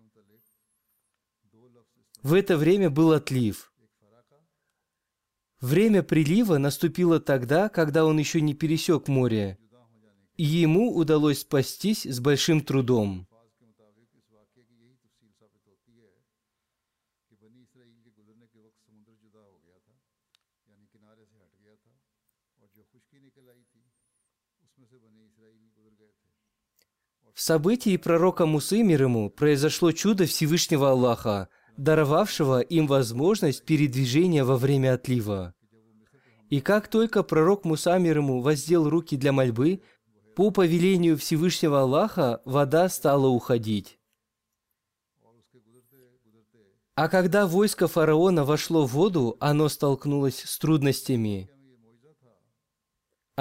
В 2.21 2.33
это 2.33 2.57
время 2.57 2.89
был 2.89 3.13
отлив. 3.13 3.71
Время 5.61 6.03
прилива 6.03 6.57
наступило 6.57 7.19
тогда, 7.19 7.69
когда 7.69 8.05
он 8.05 8.17
еще 8.17 8.41
не 8.41 8.53
пересек 8.53 9.07
море, 9.07 9.57
и 10.35 10.43
ему 10.43 10.93
удалось 10.93 11.41
спастись 11.41 12.05
с 12.05 12.19
большим 12.19 12.61
трудом. 12.61 13.27
В 27.41 27.43
событии 27.43 27.97
пророка 27.97 28.45
Мусы 28.45 28.83
мир 28.83 29.01
ему 29.01 29.31
произошло 29.31 29.91
чудо 29.91 30.27
Всевышнего 30.27 30.91
Аллаха, 30.91 31.49
даровавшего 31.75 32.61
им 32.61 32.85
возможность 32.85 33.65
передвижения 33.65 34.43
во 34.43 34.57
время 34.57 34.93
отлива. 34.93 35.55
И 36.51 36.61
как 36.61 36.87
только 36.87 37.23
пророк 37.23 37.65
Муса 37.65 37.97
мир 37.97 38.17
ему 38.17 38.43
воздел 38.43 38.87
руки 38.87 39.17
для 39.17 39.31
мольбы, 39.31 39.81
по 40.35 40.51
повелению 40.51 41.17
Всевышнего 41.17 41.81
Аллаха 41.81 42.43
вода 42.45 42.87
стала 42.89 43.25
уходить. 43.25 43.97
А 46.93 47.09
когда 47.09 47.47
войско 47.47 47.87
фараона 47.87 48.45
вошло 48.45 48.85
в 48.85 48.91
воду, 48.91 49.35
оно 49.39 49.67
столкнулось 49.67 50.43
с 50.43 50.59
трудностями. 50.59 51.49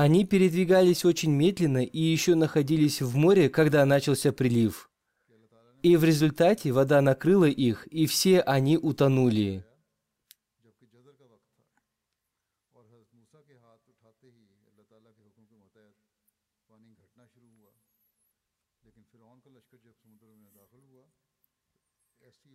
Они 0.02 0.24
передвигались 0.24 1.04
очень 1.04 1.30
медленно 1.30 1.84
и 1.84 2.00
еще 2.00 2.34
находились 2.34 3.02
в 3.02 3.18
море, 3.18 3.50
когда 3.50 3.84
начался 3.84 4.32
прилив. 4.32 4.90
И 5.82 5.94
в 5.94 6.04
результате 6.04 6.72
вода 6.72 7.02
накрыла 7.02 7.44
их, 7.44 7.86
и 7.88 8.06
все 8.06 8.40
они 8.40 8.78
утонули. 8.78 9.62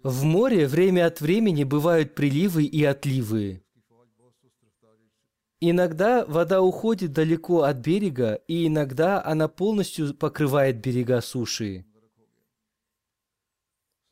В 0.02 0.24
море 0.24 0.66
время 0.68 1.06
от 1.06 1.22
времени 1.22 1.64
бывают 1.64 2.16
приливы 2.16 2.64
и 2.66 2.84
отливы. 2.84 3.65
Иногда 5.62 6.26
вода 6.26 6.62
уходит 6.62 7.14
далеко 7.14 7.64
от 7.64 7.78
берега, 7.78 8.36
и 8.48 8.68
иногда 8.68 9.24
она 9.24 9.48
полностью 9.48 10.14
покрывает 10.14 10.82
берега 10.82 11.22
суши. 11.22 11.86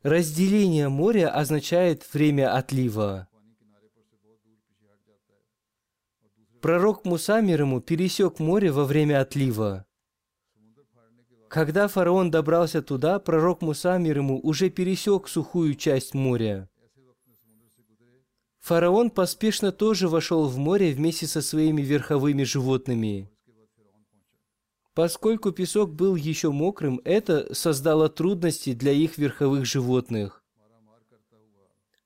Разделение 0.03 0.89
моря 0.89 1.29
означает 1.29 2.11
время 2.13 2.55
отлива. 2.55 3.27
Пророк 6.61 7.05
Муса 7.05 7.41
мир 7.41 7.61
ему 7.61 7.81
пересек 7.81 8.39
море 8.39 8.71
во 8.71 8.85
время 8.85 9.19
отлива. 9.19 9.85
Когда 11.49 11.87
фараон 11.87 12.31
добрался 12.31 12.81
туда, 12.81 13.19
пророк 13.19 13.61
Муса 13.61 13.97
мир 13.97 14.17
ему 14.17 14.39
уже 14.39 14.69
пересек 14.69 15.27
сухую 15.27 15.75
часть 15.75 16.13
моря. 16.13 16.69
Фараон 18.63 19.09
поспешно 19.09 19.73
тоже 19.73 20.07
вошел 20.07 20.47
в 20.47 20.57
море 20.57 20.93
вместе 20.93 21.27
со 21.27 21.41
своими 21.41 21.81
верховыми 21.81 22.43
животными. 22.43 23.29
Поскольку 24.93 25.51
песок 25.51 25.93
был 25.93 26.15
еще 26.15 26.49
мокрым, 26.49 27.01
это 27.03 27.53
создало 27.53 28.07
трудности 28.07 28.73
для 28.73 28.93
их 28.93 29.17
верховых 29.17 29.65
животных. 29.65 30.45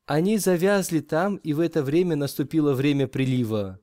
Они 0.08 0.40
завязли 0.40 1.00
там, 1.00 1.36
и 1.36 1.54
в 1.54 1.60
это 1.60 1.84
время 1.84 2.16
наступило 2.16 2.74
время 2.74 3.08
прилива. 3.08 3.80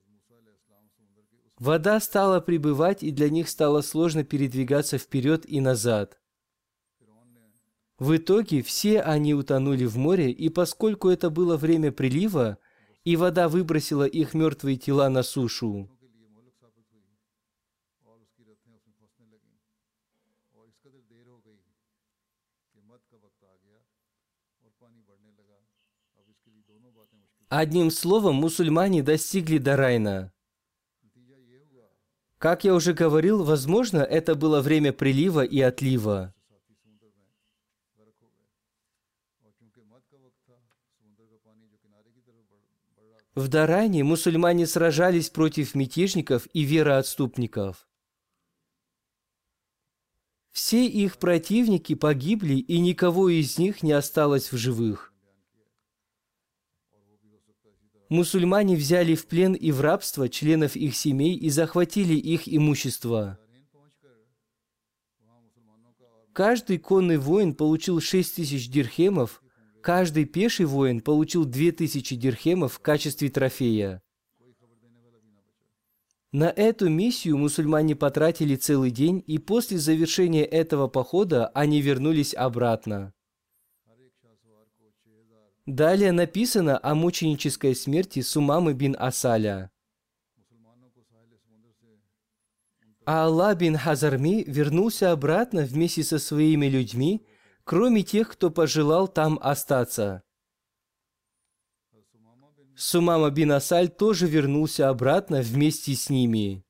Вода 1.61 2.01
стала 2.01 2.41
прибывать, 2.41 3.05
и 3.05 3.13
для 3.13 3.31
них 3.31 3.49
стало 3.49 3.83
сложно 3.83 4.25
передвигаться 4.25 4.99
вперед 4.99 5.45
и 5.49 5.61
назад. 5.61 6.19
В 7.99 8.17
итоге 8.17 8.63
все 8.63 9.01
они 9.01 9.35
утонули 9.35 9.85
в 9.85 9.97
море, 9.97 10.33
и 10.33 10.49
поскольку 10.49 11.09
это 11.09 11.31
было 11.31 11.57
время 11.57 11.93
прилива, 11.93 12.59
и 13.05 13.17
вода 13.17 13.49
выбросила 13.49 14.07
их 14.07 14.35
мертвые 14.35 14.77
тела 14.77 15.09
на 15.09 15.23
сушу. 15.23 15.89
Одним 27.49 27.91
словом, 27.91 28.37
мусульмане 28.37 29.03
достигли 29.03 29.59
Дарайна. 29.59 30.33
Как 32.39 32.65
я 32.65 32.75
уже 32.75 32.95
говорил, 32.95 33.45
возможно, 33.45 33.99
это 33.99 34.35
было 34.35 34.61
время 34.61 34.93
прилива 34.93 35.45
и 35.45 35.61
отлива. 35.61 36.34
В 43.35 43.49
Даране 43.49 44.05
мусульмане 44.05 44.65
сражались 44.65 45.29
против 45.29 45.75
мятежников 45.75 46.47
и 46.53 46.63
вероотступников. 46.63 47.89
Все 50.53 50.87
их 50.87 51.19
противники 51.19 51.97
погибли, 51.97 52.55
и 52.55 52.79
никого 52.79 53.29
из 53.29 53.59
них 53.59 53.83
не 53.83 53.91
осталось 53.91 54.53
в 54.53 54.57
живых. 54.57 55.13
Мусульмане 58.09 58.77
взяли 58.77 59.17
в 59.17 59.27
плен 59.27 59.55
и 59.55 59.73
в 59.73 59.81
рабство 59.81 60.29
членов 60.29 60.77
их 60.77 60.95
семей 60.95 61.35
и 61.35 61.51
захватили 61.51 62.15
их 62.15 62.43
имущество. 62.47 63.41
Каждый 66.33 66.79
конный 66.79 67.17
воин 67.17 67.55
получил 67.55 68.01
6 68.01 68.37
тысяч 68.37 68.71
дирхемов, 68.71 69.43
каждый 69.85 70.25
пеший 70.25 70.65
воин 70.65 71.03
получил 71.03 71.45
2000 71.45 72.17
дирхемов 72.17 72.73
в 72.73 72.79
качестве 72.79 73.29
трофея. 73.29 74.03
На 76.33 76.51
эту 76.51 76.89
миссию 76.89 77.37
мусульмане 77.37 77.95
потратили 77.95 78.57
целый 78.57 78.91
день, 78.91 79.23
и 79.27 79.37
после 79.39 79.79
завершения 79.79 80.45
этого 80.45 80.89
похода 80.89 81.49
они 81.49 81.83
вернулись 81.83 82.35
обратно. 82.35 83.13
Далее 85.67 86.13
написано 86.13 86.81
о 86.83 86.95
мученической 86.95 87.75
смерти 87.75 88.23
Сумамы 88.23 88.73
бин 88.73 88.97
Асаля. 88.99 89.71
А 93.07 93.25
Алла 93.25 93.55
бин 93.55 93.77
Хазарми 93.77 94.45
вернулся 94.45 95.13
обратно 95.13 95.61
вместе 95.61 96.03
со 96.03 96.19
своими 96.19 96.69
людьми– 96.69 97.27
кроме 97.65 98.03
тех, 98.03 98.29
кто 98.29 98.51
пожелал 98.51 99.09
там 99.09 99.39
остаться. 99.43 100.23
Сумама 102.77 103.31
бин 103.31 103.53
Асаль 103.53 103.89
тоже 103.89 104.27
вернулся 104.27 104.89
обратно 104.89 105.41
вместе 105.41 105.95
с 105.95 106.11
ними. 106.11 106.65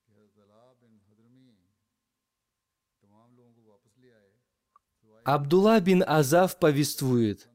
Абдулла 5.25 5.81
бин 5.81 6.05
Азав 6.07 6.59
повествует. 6.59 7.49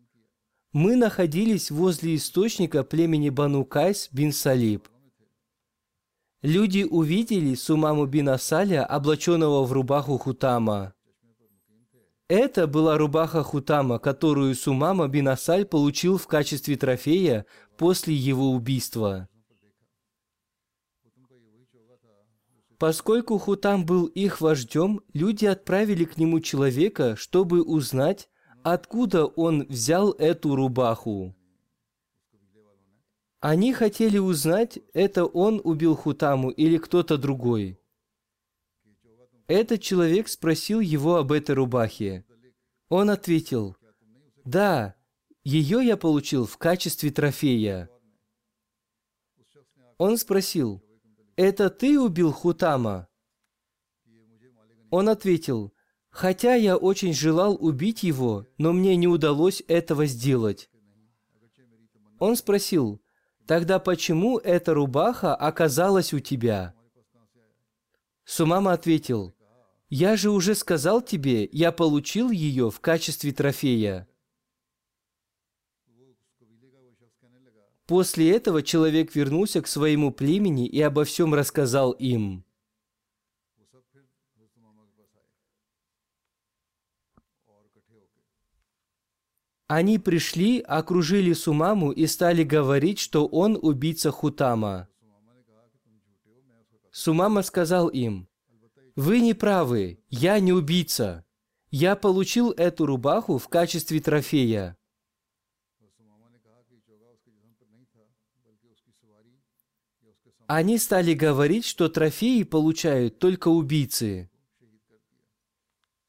Мы 0.74 0.96
находились 0.96 1.70
возле 1.70 2.16
источника 2.16 2.84
племени 2.84 3.30
Бану 3.30 3.64
Кайс 3.66 4.10
бин 4.12 4.32
Салиб. 4.32 4.88
Люди 6.42 6.84
увидели 6.84 7.54
Сумаму 7.54 8.08
бин 8.08 8.30
Асаля, 8.30 8.86
облаченного 8.86 9.64
в 9.66 9.72
рубаху 9.72 10.18
Хутама. 10.18 10.96
Это 12.30 12.68
была 12.68 13.00
рубаха 13.00 13.42
Хутама, 13.42 13.98
которую 13.98 14.54
Сумама 14.54 15.08
Бинасаль 15.08 15.66
получил 15.66 16.20
в 16.20 16.28
качестве 16.28 16.78
трофея 16.78 17.48
после 17.76 18.14
его 18.14 18.52
убийства. 18.52 19.28
Поскольку 22.78 23.40
Хутам 23.40 23.84
был 23.84 24.06
их 24.06 24.42
вождем, 24.42 25.02
люди 25.12 25.46
отправили 25.46 26.06
к 26.06 26.18
нему 26.18 26.40
человека, 26.40 27.16
чтобы 27.18 27.64
узнать, 27.64 28.30
откуда 28.62 29.26
он 29.26 29.66
взял 29.68 30.12
эту 30.12 30.56
рубаху. 30.56 31.36
Они 33.40 33.74
хотели 33.74 34.20
узнать, 34.20 34.78
это 34.94 35.26
он 35.26 35.60
убил 35.64 35.96
Хутаму 35.96 36.52
или 36.52 36.78
кто-то 36.78 37.18
другой. 37.18 37.80
Этот 39.50 39.82
человек 39.82 40.28
спросил 40.28 40.80
его 40.80 41.16
об 41.16 41.32
этой 41.32 41.56
рубахе. 41.56 42.24
Он 42.88 43.10
ответил, 43.10 43.76
«Да, 44.46 44.94
ее 45.44 45.84
я 45.84 45.98
получил 45.98 46.46
в 46.46 46.60
качестве 46.60 47.10
трофея». 47.10 47.90
Он 49.98 50.18
спросил, 50.18 50.84
«Это 51.36 51.72
ты 51.72 52.00
убил 52.00 52.32
Хутама?» 52.32 53.08
Он 54.92 55.10
ответил, 55.10 55.74
«Хотя 56.12 56.54
я 56.54 56.78
очень 56.78 57.14
желал 57.14 57.56
убить 57.56 58.04
его, 58.04 58.46
но 58.60 58.72
мне 58.72 58.96
не 58.96 59.08
удалось 59.08 59.64
этого 59.68 60.06
сделать. 60.06 60.70
Он 62.20 62.36
спросил, 62.36 63.02
«Тогда 63.48 63.80
почему 63.80 64.38
эта 64.38 64.76
рубаха 64.76 65.36
оказалась 65.36 66.14
у 66.14 66.20
тебя?» 66.20 66.76
Сумама 68.26 68.74
ответил, 68.74 69.34
я 69.90 70.16
же 70.18 70.30
уже 70.30 70.54
сказал 70.54 71.02
тебе, 71.02 71.50
я 71.52 71.72
получил 71.72 72.30
ее 72.30 72.70
в 72.70 72.80
качестве 72.80 73.32
трофея. 73.32 74.08
После 77.88 78.32
этого 78.32 78.62
человек 78.62 79.16
вернулся 79.16 79.64
к 79.64 79.68
своему 79.68 80.12
племени 80.12 80.68
и 80.68 80.80
обо 80.80 81.06
всем 81.06 81.34
рассказал 81.34 81.92
им. 81.94 82.46
Они 89.66 89.98
пришли, 89.98 90.60
окружили 90.60 91.34
Сумаму 91.34 91.92
и 91.92 92.06
стали 92.06 92.44
говорить, 92.44 93.00
что 93.00 93.26
он 93.26 93.58
убийца 93.60 94.12
Хутама. 94.12 94.88
Сумама 96.92 97.42
сказал 97.42 97.88
им, 97.88 98.29
«Вы 98.96 99.20
не 99.22 99.34
правы. 99.34 100.04
Я 100.10 100.40
не 100.40 100.54
убийца. 100.54 101.26
Я 101.72 101.96
получил 101.96 102.52
эту 102.52 102.86
рубаху 102.86 103.38
в 103.38 103.48
качестве 103.48 104.00
трофея». 104.00 104.78
Они 110.48 110.80
стали 110.80 111.14
говорить, 111.14 111.64
что 111.64 111.90
трофеи 111.90 112.42
получают 112.42 113.20
только 113.20 113.50
убийцы. 113.50 114.32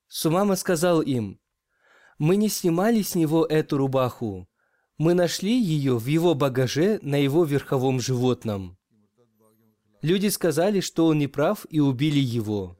Сумама 0.08 0.56
сказал 0.56 1.02
им, 1.02 1.38
«Мы 2.18 2.36
не 2.36 2.48
снимали 2.48 3.02
с 3.02 3.14
него 3.14 3.44
эту 3.44 3.76
рубаху. 3.76 4.48
Мы 4.96 5.12
нашли 5.12 5.60
ее 5.60 5.98
в 5.98 6.06
его 6.06 6.34
багаже 6.34 6.98
на 7.02 7.16
его 7.16 7.44
верховом 7.44 8.00
животном». 8.00 8.79
Люди 10.02 10.28
сказали, 10.28 10.80
что 10.80 11.06
он 11.06 11.18
не 11.18 11.26
прав, 11.26 11.66
и 11.68 11.80
убили 11.80 12.18
его. 12.18 12.76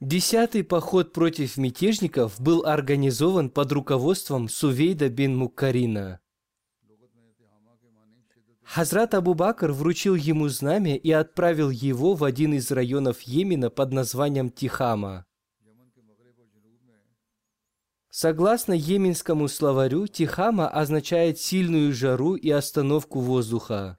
Десятый 0.00 0.64
поход 0.64 1.12
против 1.12 1.58
мятежников 1.58 2.40
был 2.40 2.64
организован 2.64 3.50
под 3.50 3.70
руководством 3.72 4.48
Сувейда 4.48 5.10
бин 5.10 5.36
Муккарина. 5.36 6.20
Хазрат 8.62 9.12
Абу 9.14 9.34
Бакр 9.34 9.72
вручил 9.72 10.14
ему 10.14 10.48
знамя 10.48 10.96
и 10.96 11.10
отправил 11.10 11.68
его 11.68 12.14
в 12.14 12.24
один 12.24 12.54
из 12.54 12.70
районов 12.70 13.20
Йемена 13.22 13.68
под 13.68 13.92
названием 13.92 14.48
Тихама. 14.48 15.26
Согласно 18.10 18.72
йеменскому 18.72 19.46
словарю, 19.46 20.08
«тихама» 20.08 20.68
означает 20.68 21.38
сильную 21.38 21.92
жару 21.92 22.34
и 22.34 22.50
остановку 22.50 23.20
воздуха. 23.20 23.98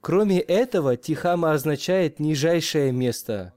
Кроме 0.00 0.40
этого, 0.40 0.96
«тихама» 0.96 1.52
означает 1.52 2.18
«нижайшее 2.18 2.92
место». 2.92 3.54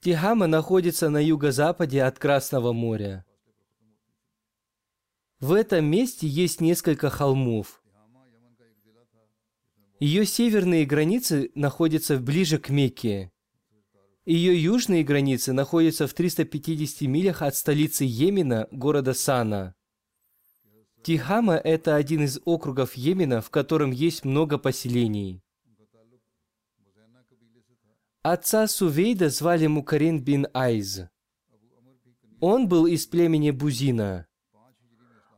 Тихама 0.00 0.48
находится 0.48 1.08
на 1.08 1.22
юго-западе 1.22 2.02
от 2.02 2.18
Красного 2.18 2.72
моря. 2.72 3.24
В 5.38 5.52
этом 5.52 5.84
месте 5.84 6.26
есть 6.26 6.60
несколько 6.60 7.10
холмов. 7.10 7.82
Ее 10.00 10.24
северные 10.24 10.84
границы 10.84 11.52
находятся 11.54 12.18
ближе 12.18 12.58
к 12.58 12.70
Мекке. 12.70 13.30
Ее 14.26 14.62
южные 14.62 15.02
границы 15.02 15.52
находятся 15.52 16.06
в 16.06 16.12
350 16.12 17.08
милях 17.08 17.40
от 17.40 17.56
столицы 17.56 18.04
Йемена, 18.04 18.68
города 18.70 19.14
Сана. 19.14 19.74
Тихама– 21.02 21.54
это 21.64 21.96
один 21.96 22.24
из 22.24 22.38
округов 22.44 22.94
Йемена, 22.94 23.40
в 23.40 23.48
котором 23.48 23.90
есть 23.90 24.24
много 24.26 24.58
поселений. 24.58 25.42
Отца 28.22 28.66
Сувейда 28.68 29.30
звали 29.30 29.66
Мукарин 29.66 30.22
бин 30.22 30.46
Айз. 30.52 31.04
Он 32.38 32.68
был 32.68 32.86
из 32.86 33.06
племени 33.06 33.50
Бузина. 33.50 34.26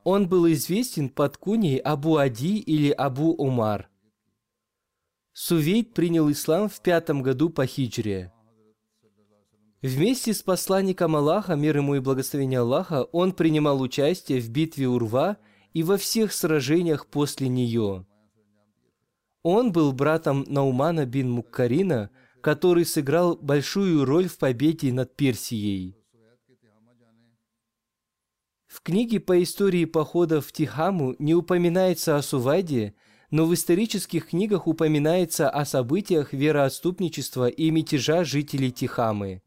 Он 0.03 0.29
был 0.29 0.51
известен 0.51 1.09
под 1.09 1.37
куней 1.37 1.79
Абу 1.79 2.17
Ади 2.17 2.59
или 2.59 2.91
Абу 2.91 3.35
Умар. 3.35 3.89
Сувейд 5.33 5.95
принял 5.95 6.29
ислам 6.31 6.69
в 6.69 6.81
пятом 6.81 7.23
году 7.23 7.51
по 7.51 7.65
хиджре. 7.67 8.33
Вместе 9.83 10.33
с 10.33 10.43
посланником 10.43 11.17
Аллаха, 11.17 11.57
мир 11.57 11.79
ему 11.79 11.97
и 11.97 12.01
благословение 12.01 12.61
Аллаха, 12.61 13.03
он 13.03 13.33
принимал 13.33 13.83
участие 13.83 14.41
в 14.41 14.49
битве 14.49 14.87
Урва 14.87 15.39
и 15.75 15.83
во 15.83 15.97
всех 15.97 16.33
сражениях 16.33 17.09
после 17.09 17.49
нее. 17.49 18.07
Он 19.43 19.73
был 19.73 19.93
братом 19.93 20.45
Наумана 20.47 21.05
бин 21.05 21.33
Муккарина, 21.33 22.11
который 22.41 22.85
сыграл 22.85 23.37
большую 23.37 24.05
роль 24.05 24.29
в 24.29 24.39
победе 24.39 24.93
над 24.93 25.17
Персией. 25.17 25.97
В 28.69 28.83
книге 28.83 29.19
по 29.19 29.43
истории 29.43 29.85
похода 29.85 30.41
в 30.41 30.53
Тихаму 30.53 31.17
не 31.19 31.35
упоминается 31.35 32.17
о 32.17 32.23
Суваде, 32.23 32.95
но 33.33 33.47
в 33.47 33.53
исторических 33.53 34.29
книгах 34.29 34.69
упоминается 34.69 35.51
о 35.51 35.65
событиях 35.65 36.33
вероотступничества 36.33 37.49
и 37.49 37.71
мятежа 37.71 38.23
жителей 38.23 38.71
Тихамы. 38.71 39.43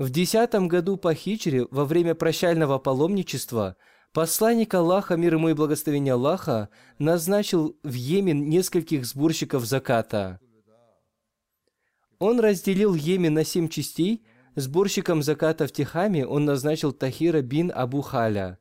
В 0.00 0.08
десятом 0.08 0.66
году 0.66 0.96
по 0.96 1.12
хиджре, 1.12 1.66
во 1.70 1.84
время 1.84 2.14
прощального 2.14 2.78
паломничества, 2.78 3.76
посланник 4.14 4.72
Аллаха, 4.72 5.18
мир 5.18 5.34
ему 5.34 5.50
и 5.50 5.52
благословение 5.52 6.14
Аллаха, 6.14 6.70
назначил 6.98 7.78
в 7.82 7.92
Йемен 7.92 8.48
нескольких 8.48 9.04
сборщиков 9.04 9.66
заката. 9.66 10.40
Он 12.18 12.40
разделил 12.40 12.94
Йемен 12.94 13.34
на 13.34 13.44
семь 13.44 13.68
частей, 13.68 14.24
сборщиком 14.56 15.22
заката 15.22 15.66
в 15.66 15.72
Тихаме 15.72 16.26
он 16.26 16.46
назначил 16.46 16.92
Тахира 16.92 17.42
бин 17.42 17.70
Абу 17.70 18.00
Халя. 18.00 18.58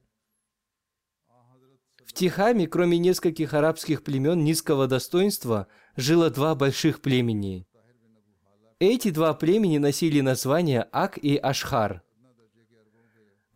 В 2.03 2.11
Тихаме, 2.11 2.67
кроме 2.67 2.97
нескольких 2.97 3.53
арабских 3.53 4.03
племен 4.03 4.43
низкого 4.43 4.87
достоинства, 4.87 5.67
жило 5.95 6.29
два 6.29 6.53
больших 6.53 6.99
племени. 6.99 7.68
Эти 8.79 9.09
два 9.11 9.33
племени 9.33 9.77
носили 9.77 10.21
названия 10.21 10.87
Ак 10.93 11.17
и 11.17 11.35
Ашхар. 11.35 12.01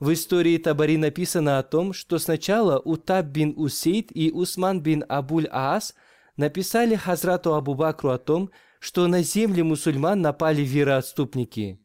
В 0.01 0.12
истории 0.12 0.57
Табари 0.57 0.97
написано 0.97 1.59
о 1.59 1.63
том, 1.63 1.93
что 1.93 2.19
сначала 2.19 2.77
Утаб 2.79 3.27
бин 3.27 3.53
Усейд 3.55 4.09
и 4.13 4.31
Усман 4.31 4.81
бин 4.81 5.05
Абуль 5.07 5.47
Аас 5.49 5.95
написали 6.36 6.95
Хазрату 6.95 7.53
Абу 7.53 7.73
Бакру 7.73 8.09
о 8.09 8.17
том, 8.17 8.51
что 8.81 9.07
на 9.07 9.23
земли 9.23 9.62
мусульман 9.62 10.19
напали 10.19 10.62
вероотступники. 10.62 11.79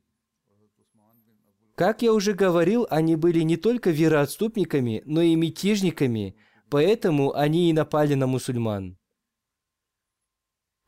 Как 1.76 2.02
я 2.02 2.12
уже 2.12 2.32
говорил, 2.32 2.88
они 2.90 3.14
были 3.14 3.42
не 3.42 3.56
только 3.56 3.90
вероотступниками, 3.90 5.04
но 5.06 5.22
и 5.22 5.36
мятежниками, 5.36 6.34
поэтому 6.70 7.32
они 7.34 7.70
и 7.70 7.72
напали 7.72 8.14
на 8.14 8.26
мусульман. 8.26 8.97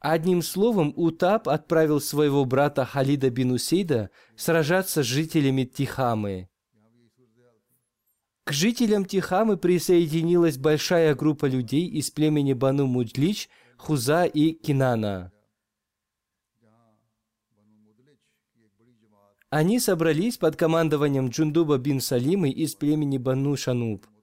Одним 0.00 0.40
словом, 0.40 0.94
Утап 0.96 1.46
отправил 1.46 2.00
своего 2.00 2.46
брата 2.46 2.86
Халида 2.86 3.28
бин 3.28 3.52
Усейда 3.52 4.10
сражаться 4.34 5.02
с 5.02 5.06
жителями 5.06 5.64
Тихамы. 5.64 6.48
К 8.44 8.52
жителям 8.52 9.04
Тихамы 9.04 9.58
присоединилась 9.58 10.56
большая 10.56 11.14
группа 11.14 11.44
людей 11.44 11.86
из 11.86 12.10
племени 12.10 12.54
Бану 12.54 12.86
Мудлич, 12.86 13.50
Хуза 13.76 14.24
и 14.24 14.52
Кинана. 14.52 15.32
Они 19.50 19.80
собрались 19.80 20.38
под 20.38 20.56
командованием 20.56 21.28
Джундуба 21.28 21.76
бин 21.76 22.00
Салимы 22.00 22.48
из 22.50 22.74
племени 22.74 23.18
Бану 23.18 23.54
Шануб– 23.54 24.06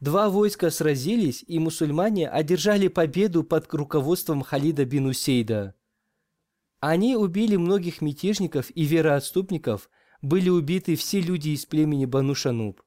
Два 0.00 0.28
войска 0.28 0.70
сразились, 0.70 1.42
и 1.46 1.58
мусульмане 1.58 2.28
одержали 2.28 2.88
победу 2.88 3.44
под 3.44 3.72
руководством 3.72 4.42
Халида 4.42 4.84
бин 4.84 5.06
Усейда. 5.06 5.74
Они 6.80 7.16
убили 7.16 7.56
многих 7.56 8.02
мятежников 8.02 8.70
и 8.74 8.84
вероотступников, 8.84 9.88
были 10.20 10.50
убиты 10.50 10.96
все 10.96 11.20
люди 11.20 11.50
из 11.50 11.64
племени 11.64 12.04
Бану 12.04 12.34
Шануб. 12.34 12.82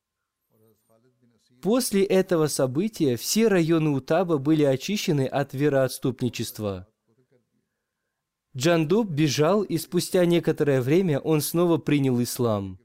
После 1.62 2.04
этого 2.04 2.48
события 2.48 3.18
все 3.18 3.48
районы 3.48 3.90
Утаба 3.90 4.38
были 4.38 4.64
очищены 4.64 5.26
от 5.26 5.54
вероотступничества. 5.54 6.88
Джандуб 8.56 9.10
бежал, 9.10 9.64
и 9.64 9.78
спустя 9.78 10.26
некоторое 10.26 10.82
время 10.82 11.20
он 11.20 11.42
снова 11.42 11.78
принял 11.78 12.22
ислам. 12.22 12.80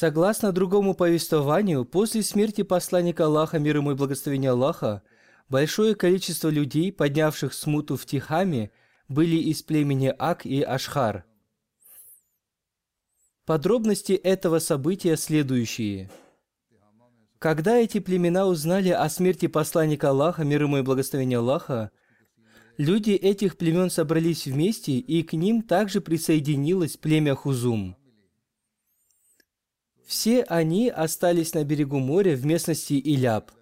Согласно 0.00 0.50
другому 0.50 0.94
повествованию, 0.94 1.84
после 1.84 2.22
смерти 2.22 2.62
посланника 2.62 3.26
Аллаха, 3.26 3.58
мир 3.58 3.76
ему 3.76 3.90
и 3.90 3.94
благословения 3.94 4.52
Аллаха, 4.52 5.02
большое 5.50 5.94
количество 5.94 6.48
людей, 6.48 6.90
поднявших 6.90 7.52
смуту 7.52 7.98
в 7.98 8.06
Тихаме, 8.06 8.70
были 9.08 9.36
из 9.36 9.62
племени 9.62 10.10
Ак 10.18 10.46
и 10.46 10.62
Ашхар. 10.62 11.26
Подробности 13.44 14.14
этого 14.14 14.58
события 14.58 15.18
следующие. 15.18 16.10
Когда 17.38 17.76
эти 17.76 18.00
племена 18.00 18.46
узнали 18.46 18.88
о 18.88 19.06
смерти 19.10 19.48
посланника 19.48 20.08
Аллаха, 20.08 20.44
мир 20.44 20.62
ему 20.62 20.78
и 20.78 20.82
благословения 20.82 21.40
Аллаха, 21.40 21.90
люди 22.78 23.10
этих 23.10 23.58
племен 23.58 23.90
собрались 23.90 24.46
вместе, 24.46 24.92
и 24.92 25.22
к 25.22 25.34
ним 25.34 25.60
также 25.60 26.00
присоединилось 26.00 26.96
племя 26.96 27.34
Хузум– 27.34 27.98
все 30.10 30.42
они 30.42 30.88
остались 30.88 31.54
на 31.54 31.62
берегу 31.62 32.00
моря 32.00 32.34
в 32.34 32.44
местности 32.44 33.00
Иляб. 33.00 33.52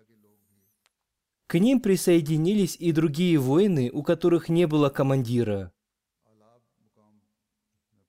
К 1.46 1.58
ним 1.58 1.78
присоединились 1.78 2.74
и 2.76 2.90
другие 2.92 3.36
воины, 3.36 3.90
у 3.92 4.02
которых 4.02 4.48
не 4.48 4.66
было 4.66 4.88
командира. 4.88 5.70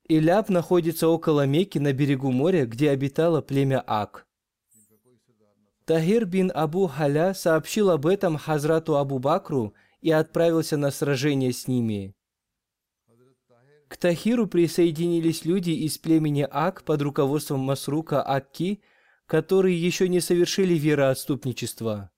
Иляб 0.07 0.47
находится 0.47 1.09
около 1.09 1.45
Мекки 1.45 1.79
на 1.79 1.91
берегу 1.91 2.31
моря, 2.31 2.65
где 2.65 2.91
обитало 2.91 3.41
племя 3.41 3.83
Ак. 3.85 4.25
Тахир 5.83 6.25
бин 6.25 6.49
Абу 6.55 6.87
Халя 6.87 7.33
сообщил 7.33 7.89
об 7.89 8.07
этом 8.07 8.37
Хазрату 8.37 8.95
Абу 8.95 9.19
Бакру 9.19 9.73
и 9.99 10.11
отправился 10.11 10.77
на 10.77 10.91
сражение 10.91 11.51
с 11.51 11.67
ними. 11.67 12.15
К 13.89 13.97
Тахиру 13.97 14.45
присоединились 14.45 15.45
люди 15.45 15.71
из 15.71 15.97
племени 15.97 16.47
Ак 16.49 16.83
под 16.83 17.01
руководством 17.01 17.61
Масрука 17.61 18.21
Акки, 18.21 18.83
которые 19.25 19.81
еще 19.81 20.07
не 20.07 20.21
совершили 20.21 20.75
вероотступничество. 20.75 22.11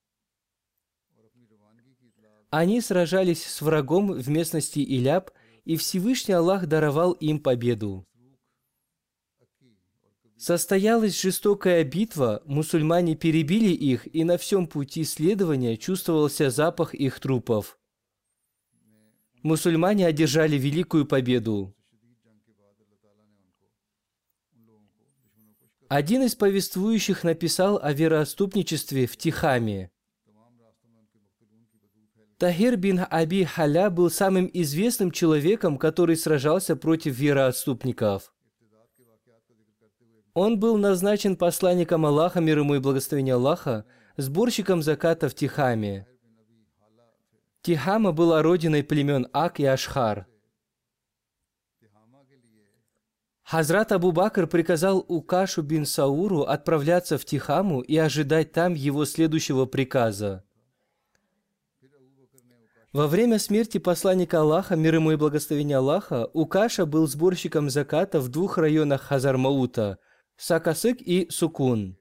Они 2.49 2.81
сражались 2.81 3.45
с 3.45 3.61
врагом 3.61 4.11
в 4.11 4.29
местности 4.29 4.79
Иляб, 4.79 5.31
и 5.63 5.77
Всевышний 5.77 6.33
Аллах 6.33 6.67
даровал 6.67 7.13
им 7.13 7.39
победу. 7.39 8.05
Состоялась 10.37 11.21
жестокая 11.21 11.85
битва, 11.85 12.41
мусульмане 12.45 13.15
перебили 13.15 13.71
их, 13.73 14.13
и 14.13 14.25
на 14.25 14.37
всем 14.37 14.67
пути 14.67 15.05
следования 15.05 15.77
чувствовался 15.77 16.49
запах 16.49 16.93
их 16.93 17.21
трупов– 17.21 17.77
мусульмане 19.43 20.07
одержали 20.07 20.57
великую 20.57 21.05
победу. 21.05 21.75
Один 25.89 26.23
из 26.23 26.35
повествующих 26.35 27.25
написал 27.25 27.77
о 27.81 27.91
вероотступничестве 27.91 29.07
в 29.07 29.17
Тихаме. 29.17 29.91
Тахир 32.37 32.77
бин 32.77 33.05
Аби 33.09 33.43
Халя 33.43 33.89
был 33.89 34.09
самым 34.09 34.49
известным 34.53 35.11
человеком, 35.11 35.77
который 35.77 36.15
сражался 36.15 36.75
против 36.75 37.19
вероотступников. 37.19 38.33
Он 40.33 40.59
был 40.59 40.77
назначен 40.77 41.35
посланником 41.35 42.05
Аллаха, 42.05 42.39
мир 42.39 42.59
ему 42.59 42.75
и 42.75 42.79
благословение 42.79 43.35
Аллаха, 43.35 43.85
сборщиком 44.15 44.81
заката 44.81 45.27
в 45.27 45.35
Тихаме. 45.35 46.07
Тихама 47.61 48.11
была 48.11 48.41
родиной 48.41 48.83
племен 48.83 49.27
Ак 49.33 49.59
и 49.59 49.65
Ашхар. 49.65 50.25
Хазрат 53.43 53.91
Абу 53.91 54.11
Бакр 54.11 54.47
приказал 54.47 55.05
Укашу 55.07 55.61
бин 55.61 55.85
Сауру 55.85 56.41
отправляться 56.41 57.19
в 57.19 57.25
Тихаму 57.25 57.81
и 57.81 57.97
ожидать 57.97 58.51
там 58.51 58.73
его 58.73 59.05
следующего 59.05 59.65
приказа. 59.65 60.43
Во 62.93 63.07
время 63.07 63.37
смерти 63.37 63.77
посланника 63.77 64.39
Аллаха, 64.39 64.75
мир 64.75 64.95
ему 64.95 65.11
и 65.11 65.15
благословения 65.15 65.77
Аллаха, 65.77 66.29
Укаша 66.33 66.85
был 66.85 67.07
сборщиком 67.07 67.69
заката 67.69 68.19
в 68.19 68.29
двух 68.29 68.57
районах 68.57 69.01
Хазармаута– 69.03 69.99
Сакасык 70.35 70.99
и 70.99 71.29
Сукун 71.29 71.97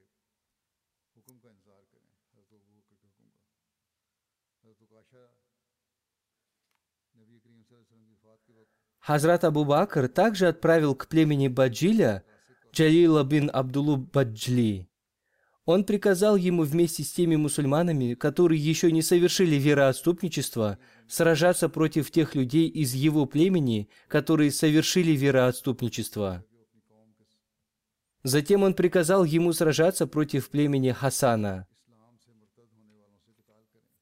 Хазрат 9.11 9.43
Абу 9.43 9.65
Бакр 9.65 10.07
также 10.07 10.47
отправил 10.47 10.95
к 10.95 11.07
племени 11.07 11.49
Баджиля 11.49 12.23
Джалила 12.73 13.25
бин 13.25 13.51
Абдулу 13.51 13.97
Баджли. 13.97 14.87
Он 15.65 15.83
приказал 15.83 16.37
ему 16.37 16.63
вместе 16.63 17.03
с 17.03 17.11
теми 17.11 17.35
мусульманами, 17.35 18.13
которые 18.13 18.63
еще 18.63 18.89
не 18.89 19.01
совершили 19.01 19.57
вероотступничество, 19.57 20.77
сражаться 21.09 21.67
против 21.67 22.09
тех 22.09 22.35
людей 22.35 22.69
из 22.69 22.93
его 22.93 23.25
племени, 23.25 23.89
которые 24.07 24.49
совершили 24.49 25.11
вероотступничество. 25.11 26.45
Затем 28.23 28.63
он 28.63 28.73
приказал 28.75 29.25
ему 29.25 29.51
сражаться 29.51 30.07
против 30.07 30.49
племени 30.49 30.91
Хасана. 30.91 31.67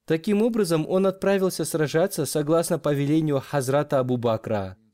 Таким 0.06 0.43
образом, 0.43 0.86
он 0.88 1.08
отправился 1.08 1.65
сражаться 1.65 2.28
согласно 2.28 2.78
повелению 2.78 3.39
Хазрата 3.39 3.98
Абу 3.98 4.17
Бакра– 4.17 4.78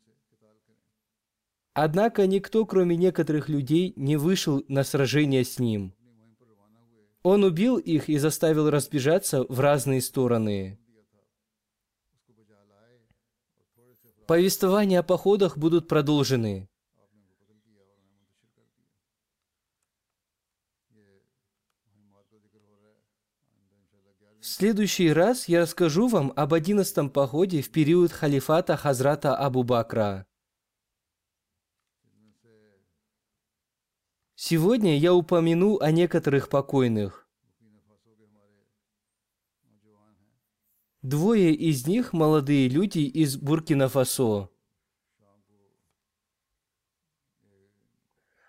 Однако 1.78 2.26
никто, 2.26 2.66
кроме 2.66 2.96
некоторых 2.96 3.50
людей, 3.50 3.92
не 3.98 4.16
вышел 4.16 4.64
на 4.70 4.86
сражение 4.86 5.44
с 5.44 5.60
ним. 5.60 5.94
Он 7.22 7.44
убил 7.44 7.78
их 7.78 8.08
и 8.08 8.18
заставил 8.18 8.70
разбежаться 8.70 9.44
в 9.50 9.60
разные 9.60 10.02
стороны. 10.02 10.80
Повествования 14.26 15.00
о 15.00 15.04
походах 15.04 15.58
будут 15.58 15.90
продолжены. 15.90 16.70
В 24.40 24.46
следующий 24.46 25.12
раз 25.12 25.50
я 25.50 25.60
расскажу 25.60 26.08
вам 26.08 26.32
об 26.38 26.54
одиннадцатом 26.54 27.10
походе 27.10 27.62
в 27.62 27.70
период 27.70 28.14
халифата 28.14 28.78
Хазрата 28.78 29.36
Абу 29.36 29.64
Бакра. 29.64 30.26
Сегодня 34.38 34.98
я 34.98 35.14
упомяну 35.14 35.80
о 35.80 35.92
некоторых 35.92 36.50
покойных. 36.50 37.26
Двое 41.02 41.54
из 41.54 41.88
них– 41.88 42.12
молодые 42.14 42.68
люди 42.68 43.00
из 43.00 43.38
Буркина-Фасо. 43.38 44.50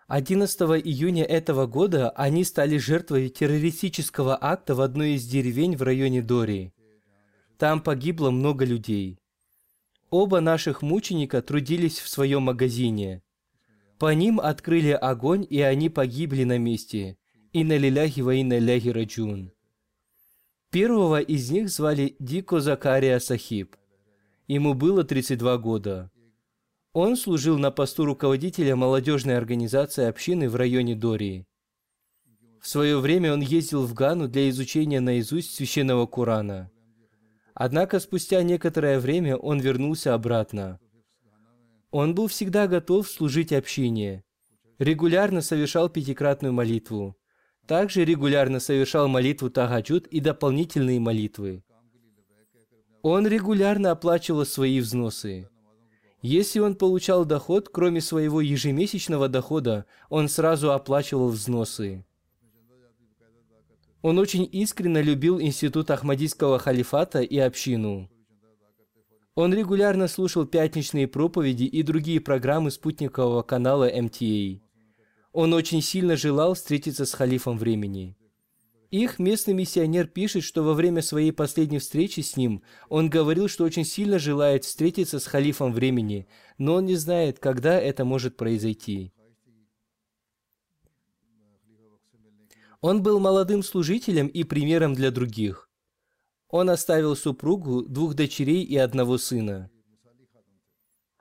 11 0.09 0.61
июня 0.85 1.23
этого 1.23 1.67
года 1.67 2.11
они 2.11 2.43
стали 2.43 2.79
жертвой 2.79 3.29
террористического 3.29 4.37
акта 4.41 4.75
в 4.75 4.81
одной 4.81 5.13
из 5.13 5.25
деревень 5.29 5.77
в 5.77 5.83
районе 5.83 6.21
Дори. 6.21 6.73
Там 7.59 7.81
погибло 7.81 8.31
много 8.31 8.65
людей. 8.65 9.21
Оба 10.11 10.41
наших 10.41 10.83
мученика 10.83 11.43
трудились 11.43 12.01
в 12.01 12.09
своем 12.09 12.43
магазине– 12.43 13.23
по 13.99 14.13
ним 14.13 14.41
открыли 14.41 14.91
огонь, 14.91 15.47
и 15.49 15.61
они 15.61 15.89
погибли 15.89 16.45
на 16.45 16.59
месте. 16.59 17.17
Инна 17.53 17.79
лиляхи 17.79 18.21
ва 18.21 18.35
инна 18.35 18.59
ляхи 18.59 18.89
раджун. 18.89 19.53
Первого 20.71 21.21
из 21.21 21.51
них 21.51 21.71
звали 21.71 22.17
Дико 22.19 22.61
Закария 22.61 23.19
Сахиб. 23.19 23.77
Ему 24.47 24.75
было 24.75 25.05
32 25.05 25.57
года. 25.59 26.11
Он 26.93 27.17
служил 27.17 27.59
на 27.59 27.71
посту 27.71 28.05
руководителя 28.05 28.77
молодежной 28.77 29.37
организации 29.37 30.05
общины 30.05 30.51
в 30.51 30.57
районе 30.57 30.95
Дории. 30.95 31.47
В 32.61 32.69
свое 32.69 32.99
время 32.99 33.33
он 33.33 33.41
ездил 33.41 33.87
в 33.87 33.95
Гану 33.95 34.29
для 34.29 34.51
изучения 34.51 35.01
наизусть 35.01 35.55
священного 35.55 36.07
Корана. 36.07 36.71
Однако 37.55 38.01
спустя 38.01 38.43
некоторое 38.43 38.99
время 38.99 39.37
он 39.37 39.61
вернулся 39.61 40.13
обратно– 40.13 40.79
он 41.91 42.15
был 42.15 42.27
всегда 42.29 42.67
готов 42.67 43.09
служить 43.09 43.53
общине. 43.53 44.25
Регулярно 44.79 45.41
совершал 45.41 45.89
пятикратную 45.89 46.53
молитву. 46.53 47.17
Также 47.67 48.05
регулярно 48.05 48.61
совершал 48.61 49.09
молитву 49.09 49.51
Тагаджуд 49.51 50.07
и 50.07 50.21
дополнительные 50.21 51.01
молитвы. 51.01 51.65
Он 53.03 53.27
регулярно 53.27 53.93
оплачивал 53.93 54.45
свои 54.45 54.81
взносы. 54.81 55.49
Если 56.23 56.59
он 56.59 56.75
получал 56.75 57.25
доход, 57.25 57.69
кроме 57.69 58.01
своего 58.01 58.41
ежемесячного 58.41 59.29
дохода, 59.29 59.87
он 60.09 60.29
сразу 60.29 60.73
оплачивал 60.73 61.29
взносы. 61.29 62.05
Он 64.03 64.19
очень 64.19 64.49
искренне 64.51 65.03
любил 65.03 65.41
институт 65.41 65.91
Ахмадийского 65.91 66.59
халифата 66.59 67.21
и 67.21 67.39
общину. 67.39 68.11
Он 69.37 69.53
регулярно 69.53 70.09
слушал 70.09 70.47
пятничные 70.47 71.07
проповеди 71.07 71.65
и 71.65 71.83
другие 71.83 72.21
программы 72.21 72.71
спутникового 72.71 73.43
канала 73.43 73.85
МТА. 73.85 74.63
Он 75.33 75.53
очень 75.53 75.83
сильно 75.83 76.17
желал 76.17 76.55
встретиться 76.55 77.05
с 77.05 77.13
халифом 77.13 77.59
времени. 77.59 78.17
Их 78.91 79.19
местный 79.19 79.53
миссионер 79.53 80.07
пишет, 80.07 80.43
что 80.43 80.63
во 80.63 80.73
время 80.73 81.03
своей 81.03 81.33
последней 81.33 81.81
встречи 81.81 82.21
с 82.21 82.39
ним 82.39 82.63
он 82.89 83.11
говорил, 83.11 83.47
что 83.47 83.65
очень 83.65 83.85
сильно 83.85 84.19
желает 84.19 84.65
встретиться 84.65 85.21
с 85.21 85.27
халифом 85.27 85.75
времени, 85.75 86.27
но 86.57 86.77
он 86.77 86.87
не 86.87 86.97
знает, 86.97 87.39
когда 87.39 87.79
это 87.79 88.07
может 88.07 88.39
произойти. 88.39 89.13
Он 92.81 93.03
был 93.03 93.21
молодым 93.21 93.63
служителем 93.63 94.29
и 94.29 94.45
примером 94.45 94.95
для 94.95 95.11
других. 95.11 95.66
Он 96.49 96.71
оставил 96.71 97.17
супругу, 97.17 97.83
двух 97.83 98.15
дочерей 98.15 98.63
и 98.63 98.77
одного 98.77 99.19
сына. 99.19 99.71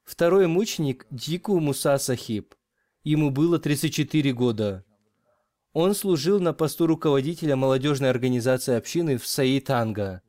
Второй 0.03 0.47
мученик– 0.47 1.07
Дику 1.09 1.59
Муса 1.59 1.97
Сахиб. 1.97 2.53
Ему 3.03 3.32
было 3.32 3.57
34 3.57 4.34
года. 4.34 4.86
Он 5.73 5.95
служил 5.95 6.39
на 6.39 6.53
посту 6.53 6.86
руководителя 6.86 7.55
молодежной 7.55 8.11
организации 8.11 8.76
общины 8.76 9.17
в 9.17 9.26
Саитанга. 9.26 10.21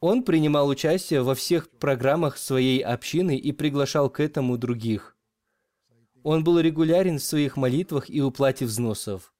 Он 0.00 0.24
принимал 0.24 0.68
участие 0.68 1.22
во 1.22 1.34
всех 1.34 1.70
программах 1.70 2.38
своей 2.38 2.80
общины 2.80 3.36
и 3.36 3.52
приглашал 3.52 4.10
к 4.10 4.18
этому 4.18 4.58
других. 4.58 5.16
Он 6.22 6.42
был 6.42 6.58
регулярен 6.58 7.18
в 7.18 7.22
своих 7.22 7.56
молитвах 7.56 8.10
и 8.10 8.20
уплате 8.20 8.64
взносов. 8.66 9.32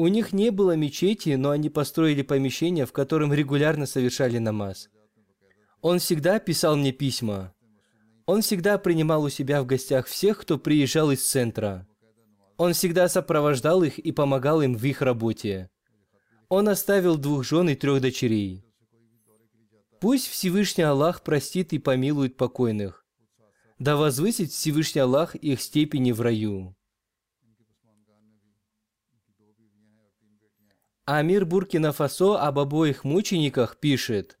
У 0.00 0.08
них 0.08 0.32
не 0.32 0.48
было 0.48 0.76
мечети, 0.76 1.34
но 1.34 1.50
они 1.50 1.68
построили 1.68 2.22
помещение, 2.22 2.86
в 2.86 2.92
котором 2.92 3.34
регулярно 3.34 3.84
совершали 3.84 4.38
намаз. 4.38 4.88
Он 5.82 5.98
всегда 5.98 6.38
писал 6.38 6.74
мне 6.74 6.90
письма. 6.90 7.52
Он 8.24 8.40
всегда 8.40 8.78
принимал 8.78 9.24
у 9.24 9.28
себя 9.28 9.62
в 9.62 9.66
гостях 9.66 10.06
всех, 10.06 10.38
кто 10.38 10.56
приезжал 10.56 11.10
из 11.10 11.28
центра. 11.28 11.86
Он 12.56 12.72
всегда 12.72 13.10
сопровождал 13.10 13.82
их 13.82 13.98
и 13.98 14.10
помогал 14.10 14.62
им 14.62 14.74
в 14.74 14.82
их 14.84 15.02
работе. 15.02 15.68
Он 16.48 16.70
оставил 16.70 17.18
двух 17.18 17.44
жен 17.44 17.68
и 17.68 17.74
трех 17.74 18.00
дочерей. 18.00 18.64
Пусть 20.00 20.28
Всевышний 20.28 20.84
Аллах 20.84 21.22
простит 21.22 21.74
и 21.74 21.78
помилует 21.78 22.38
покойных. 22.38 23.04
Да 23.78 23.96
возвысит 23.96 24.50
Всевышний 24.50 25.02
Аллах 25.02 25.34
их 25.34 25.60
степени 25.60 26.12
в 26.12 26.22
раю. 26.22 26.74
Амир 31.12 31.44
Буркина 31.44 31.90
Фасо 31.90 32.40
об 32.40 32.60
обоих 32.60 33.02
мучениках 33.02 33.78
пишет. 33.78 34.38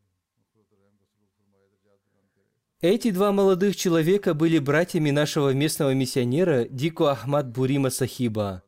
Эти 2.80 3.10
два 3.10 3.32
молодых 3.32 3.74
человека 3.74 4.34
были 4.34 4.60
братьями 4.60 5.10
нашего 5.10 5.52
местного 5.52 5.94
миссионера 5.94 6.66
Дико 6.66 7.10
Ахмад 7.10 7.50
Бурима 7.50 7.90
Сахиба. 7.90 8.62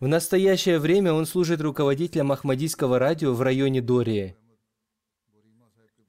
В 0.00 0.06
настоящее 0.06 0.78
время 0.78 1.14
он 1.14 1.24
служит 1.24 1.62
руководителем 1.62 2.30
Ахмадийского 2.30 2.98
радио 2.98 3.32
в 3.32 3.40
районе 3.40 3.80
Дории. 3.80 4.36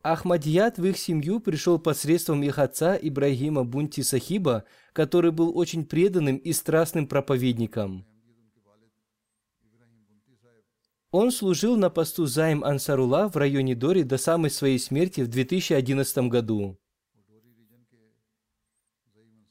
Ахмадият 0.01 0.79
в 0.79 0.85
их 0.85 0.97
семью 0.97 1.39
пришел 1.39 1.79
посредством 1.79 2.43
их 2.43 2.59
отца 2.59 2.99
Ибрагима 3.01 3.63
Бунти 3.63 4.03
Сахиба, 4.03 4.65
который 4.91 5.31
был 5.31 5.57
очень 5.57 5.85
преданным 5.85 6.35
и 6.35 6.51
страстным 6.51 7.07
проповедником– 7.07 8.05
он 11.13 11.31
служил 11.31 11.77
на 11.77 11.91
посту 11.91 12.25
Займ 12.25 12.63
Ансарула 12.63 13.29
в 13.29 13.37
районе 13.37 13.75
Дори 13.75 14.01
до 14.01 14.17
самой 14.17 14.49
своей 14.49 14.79
смерти 14.79 15.21
в 15.21 15.27
2011 15.27 16.17
году. 16.27 16.79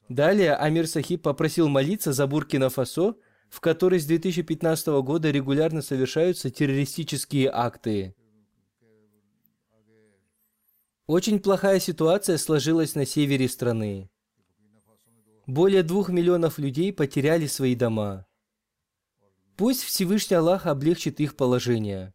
Далее 0.08 0.56
Амир 0.56 0.88
Сахиб 0.88 1.22
попросил 1.22 1.68
молиться 1.68 2.12
за 2.12 2.26
Буркина-Фасо, 2.26 3.14
в 3.48 3.60
которой 3.60 4.00
с 4.00 4.06
2015 4.06 4.88
года 5.04 5.30
регулярно 5.30 5.82
совершаются 5.82 6.50
террористические 6.50 7.48
акты. 7.48 8.16
Очень 11.06 11.38
плохая 11.38 11.78
ситуация 11.78 12.38
сложилась 12.38 12.96
на 12.96 13.06
севере 13.06 13.48
страны. 13.48 14.10
Более 15.46 15.84
двух 15.84 16.08
миллионов 16.08 16.58
людей 16.58 16.92
потеряли 16.92 17.46
свои 17.46 17.76
дома. 17.76 18.26
Пусть 19.62 19.84
Всевышний 19.84 20.34
Аллах 20.34 20.66
облегчит 20.66 21.20
их 21.20 21.36
положение. 21.36 22.12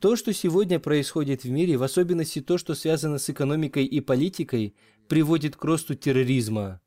То, 0.00 0.16
что 0.16 0.32
сегодня 0.32 0.80
происходит 0.80 1.44
в 1.44 1.48
мире, 1.48 1.76
в 1.76 1.84
особенности 1.84 2.40
то, 2.40 2.58
что 2.58 2.74
связано 2.74 3.18
с 3.18 3.30
экономикой 3.30 3.84
и 3.84 4.00
политикой, 4.00 4.74
приводит 5.06 5.54
к 5.54 5.64
росту 5.64 5.94
терроризма. 5.94 6.80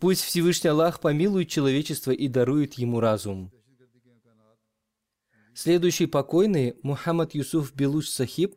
Пусть 0.00 0.20
Всевышний 0.20 0.68
Аллах 0.68 1.00
помилует 1.00 1.48
человечество 1.48 2.10
и 2.10 2.28
дарует 2.28 2.74
ему 2.74 3.00
разум. 3.00 3.50
Следующий 5.54 6.04
покойный 6.04 6.74
Мухаммад 6.82 7.34
Юсуф 7.34 7.74
Белуч 7.74 8.06
Сахиб, 8.06 8.54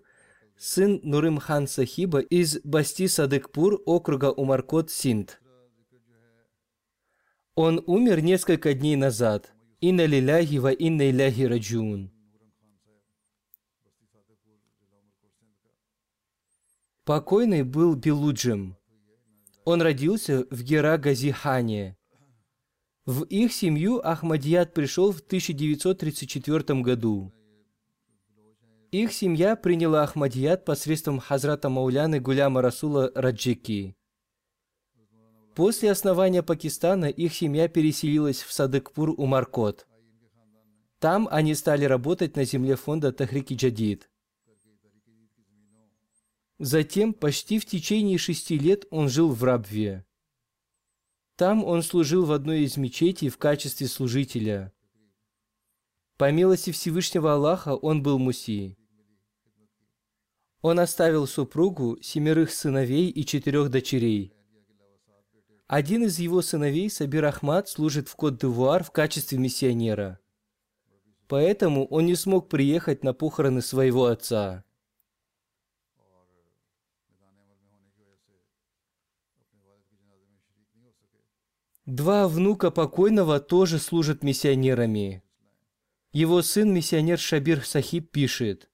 сын 0.57 0.99
Нурым 1.03 1.37
Хан 1.37 1.67
Сахиба 1.67 2.19
из 2.19 2.59
Басти 2.65 3.07
Садыкпур, 3.07 3.81
округа 3.85 4.29
Умаркот, 4.29 4.91
Синд. 4.91 5.39
Он 7.55 7.81
умер 7.85 8.21
несколько 8.21 8.73
дней 8.73 8.97
назад. 8.97 9.52
Инна 9.89 10.05
лиляхи 10.05 10.59
ва 10.59 10.71
инна 10.71 11.09
иляхи 11.11 11.41
раджун. 11.41 12.09
Покойный 17.03 17.63
был 17.63 17.95
Белуджем. 17.95 18.77
Он 19.65 19.81
родился 19.81 20.45
в 20.49 20.63
Гера-Газихане. 20.63 21.97
В 23.05 23.23
их 23.23 23.51
семью 23.51 23.99
Ахмадият 24.07 24.73
пришел 24.73 25.11
в 25.11 25.19
1934 25.19 26.81
году. 26.81 27.33
Их 28.91 29.11
семья 29.11 29.57
приняла 29.57 30.03
Ахмадият 30.03 30.63
посредством 30.63 31.19
Хазрата 31.19 31.67
Мауляны 31.67 32.21
Гуляма 32.21 32.61
Расула 32.61 33.11
Раджики. 33.15 33.97
После 35.55 35.91
основания 35.91 36.41
Пакистана 36.41 37.05
их 37.05 37.33
семья 37.33 37.67
переселилась 37.67 38.41
в 38.41 38.51
Садыкпур-Умаркот. 38.51 39.85
Там 40.99 41.27
они 41.31 41.53
стали 41.53 41.85
работать 41.85 42.35
на 42.35 42.43
земле 42.43 42.75
фонда 42.75 43.11
Тахрики 43.11 43.53
Джадид. 43.53 44.09
Затем, 46.57 47.13
почти 47.13 47.59
в 47.59 47.65
течение 47.65 48.17
шести 48.17 48.57
лет, 48.57 48.85
он 48.89 49.09
жил 49.09 49.29
в 49.29 49.43
Рабве. 49.43 50.05
Там 51.35 51.63
он 51.63 51.83
служил 51.83 52.25
в 52.25 52.31
одной 52.31 52.61
из 52.61 52.77
мечетей 52.77 53.29
в 53.29 53.37
качестве 53.37 53.87
служителя. 53.87 54.73
По 56.17 56.31
милости 56.31 56.71
Всевышнего 56.71 57.33
Аллаха 57.33 57.75
он 57.75 58.01
был 58.01 58.17
муси. 58.17 58.77
Он 60.61 60.79
оставил 60.79 61.27
супругу, 61.27 61.99
семерых 62.01 62.51
сыновей 62.51 63.09
и 63.09 63.25
четырех 63.25 63.69
дочерей– 63.69 64.33
один 65.67 66.03
из 66.03 66.19
его 66.19 66.41
сыновей, 66.41 66.89
Сабир 66.89 67.25
Ахмад, 67.25 67.69
служит 67.69 68.09
в 68.09 68.15
Кот-д'Ивуар 68.15 68.83
в 68.83 68.91
качестве 68.91 69.37
миссионера. 69.37 70.19
Поэтому 71.27 71.85
он 71.87 72.05
не 72.05 72.15
смог 72.15 72.49
приехать 72.49 73.03
на 73.03 73.13
похороны 73.13 73.61
своего 73.61 74.05
отца. 74.05 74.63
Два 81.85 82.29
внука 82.29 82.71
покойного 82.71 83.41
тоже 83.41 83.77
служат 83.77 84.23
миссионерами. 84.23 85.21
Его 86.13 86.41
сын, 86.41 86.73
миссионер 86.73 87.19
Шабир 87.19 87.65
Сахиб, 87.65 88.09
пишет, 88.09 88.69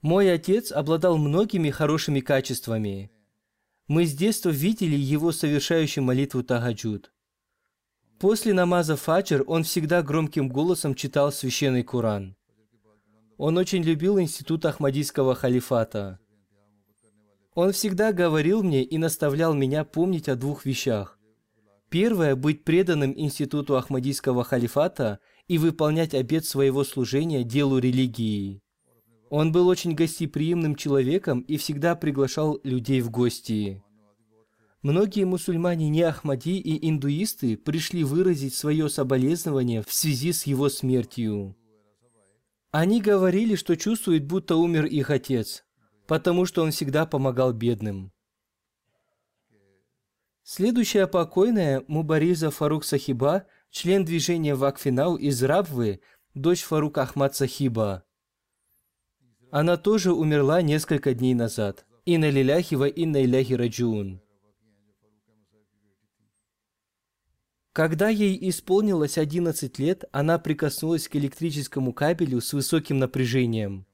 «Мой 0.00 0.32
отец 0.32 0.72
обладал 0.72 1.18
многими 1.18 1.70
хорошими 1.70 2.20
качествами. 2.20 3.10
Мы 3.88 4.04
с 4.04 4.14
детства 4.14 4.50
видели 4.50 4.96
его 4.96 5.32
совершающим 5.32 6.04
молитву 6.04 6.42
Тагаджуд. 6.42 7.10
После 8.20 8.52
намаза 8.52 8.96
Фаджр 8.96 9.44
он 9.46 9.62
всегда 9.62 10.02
громким 10.02 10.50
голосом 10.50 10.94
читал 10.94 11.32
священный 11.32 11.82
Куран. 11.82 12.36
Он 13.38 13.56
очень 13.56 13.82
любил 13.82 14.20
институт 14.20 14.66
Ахмадийского 14.66 15.34
халифата. 15.34 16.18
Он 17.54 17.72
всегда 17.72 18.12
говорил 18.12 18.62
мне 18.62 18.84
и 18.84 18.98
наставлял 18.98 19.54
меня 19.54 19.84
помнить 19.84 20.28
о 20.28 20.36
двух 20.36 20.66
вещах. 20.66 21.18
Первое– 21.88 22.36
быть 22.36 22.64
преданным 22.64 23.14
институту 23.16 23.78
Ахмадийского 23.78 24.44
халифата 24.44 25.18
и 25.46 25.56
выполнять 25.56 26.12
обет 26.12 26.44
своего 26.44 26.84
служения 26.84 27.42
делу 27.42 27.78
религии. 27.78 28.60
Он 29.30 29.52
был 29.52 29.68
очень 29.68 29.94
гостеприимным 29.94 30.74
человеком 30.74 31.40
и 31.40 31.56
всегда 31.56 31.94
приглашал 31.94 32.60
людей 32.62 33.00
в 33.00 33.10
гости. 33.10 33.82
Многие 34.82 35.24
мусульмане 35.24 35.88
не 35.88 36.02
Ахмади 36.02 36.58
и 36.58 36.88
индуисты 36.88 37.56
пришли 37.56 38.04
выразить 38.04 38.54
свое 38.54 38.88
соболезнование 38.88 39.82
в 39.82 39.92
связи 39.92 40.32
с 40.32 40.44
его 40.44 40.68
смертью. 40.68 41.56
Они 42.70 43.00
говорили, 43.00 43.54
что 43.56 43.76
чувствуют, 43.76 44.24
будто 44.24 44.56
умер 44.56 44.86
их 44.86 45.10
отец, 45.10 45.64
потому 46.06 46.46
что 46.46 46.62
он 46.62 46.70
всегда 46.70 47.06
помогал 47.06 47.52
бедным. 47.52 48.12
Следующая 50.42 51.06
покойная 51.06 51.84
Мубариза 51.88 52.50
Фарук 52.50 52.84
Сахиба, 52.84 53.46
член 53.70 54.04
движения 54.04 54.54
Вакфинау 54.54 55.16
из 55.16 55.42
Рабвы, 55.42 56.00
дочь 56.34 56.62
Фарук 56.62 56.96
Ахмад 56.96 57.34
Сахиба. 57.34 58.04
Она 59.50 59.76
тоже 59.76 60.12
умерла 60.12 60.60
несколько 60.60 61.14
дней 61.14 61.34
назад. 61.34 61.86
Инна 62.04 62.28
лиляхи 62.28 62.74
ва 62.74 62.86
инна 62.86 63.24
иляхи 63.24 63.54
раджун. 63.54 64.20
Когда 67.72 68.08
ей 68.08 68.36
исполнилось 68.50 69.18
11 69.18 69.78
лет, 69.78 70.04
она 70.10 70.38
прикоснулась 70.38 71.08
к 71.08 71.16
электрическому 71.16 71.92
кабелю 71.92 72.40
с 72.40 72.52
высоким 72.52 72.98
напряжением. 72.98 73.86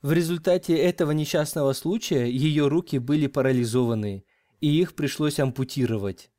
В 0.00 0.12
результате 0.12 0.76
этого 0.76 1.10
несчастного 1.10 1.72
случая 1.72 2.26
ее 2.26 2.68
руки 2.68 2.98
были 2.98 3.26
парализованы, 3.26 4.24
и 4.60 4.80
их 4.80 4.94
пришлось 4.94 5.40
ампутировать. 5.40 6.30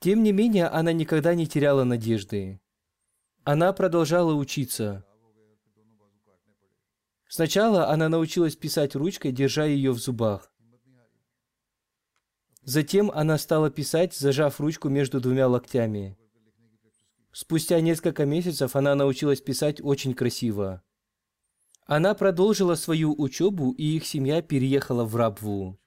Тем 0.00 0.22
не 0.22 0.32
менее, 0.32 0.66
она 0.66 0.92
никогда 0.92 1.34
не 1.34 1.46
теряла 1.46 1.84
надежды. 1.84 2.60
Она 3.44 3.72
продолжала 3.72 4.34
учиться. 4.34 5.04
Сначала 7.28 7.88
она 7.88 8.08
научилась 8.08 8.56
писать 8.56 8.94
ручкой, 8.94 9.32
держа 9.32 9.64
ее 9.64 9.92
в 9.92 9.98
зубах. 9.98 10.52
Затем 12.62 13.10
она 13.12 13.38
стала 13.38 13.70
писать, 13.70 14.14
зажав 14.14 14.60
ручку 14.60 14.88
между 14.88 15.20
двумя 15.20 15.48
локтями. 15.48 16.18
Спустя 17.32 17.80
несколько 17.80 18.26
месяцев 18.26 18.76
она 18.76 18.94
научилась 18.94 19.40
писать 19.40 19.80
очень 19.80 20.14
красиво. 20.14 20.82
Она 21.86 22.14
продолжила 22.14 22.74
свою 22.74 23.14
учебу, 23.18 23.72
и 23.72 23.96
их 23.96 24.06
семья 24.06 24.42
переехала 24.42 25.04
в 25.04 25.16
Рабву. 25.16 25.78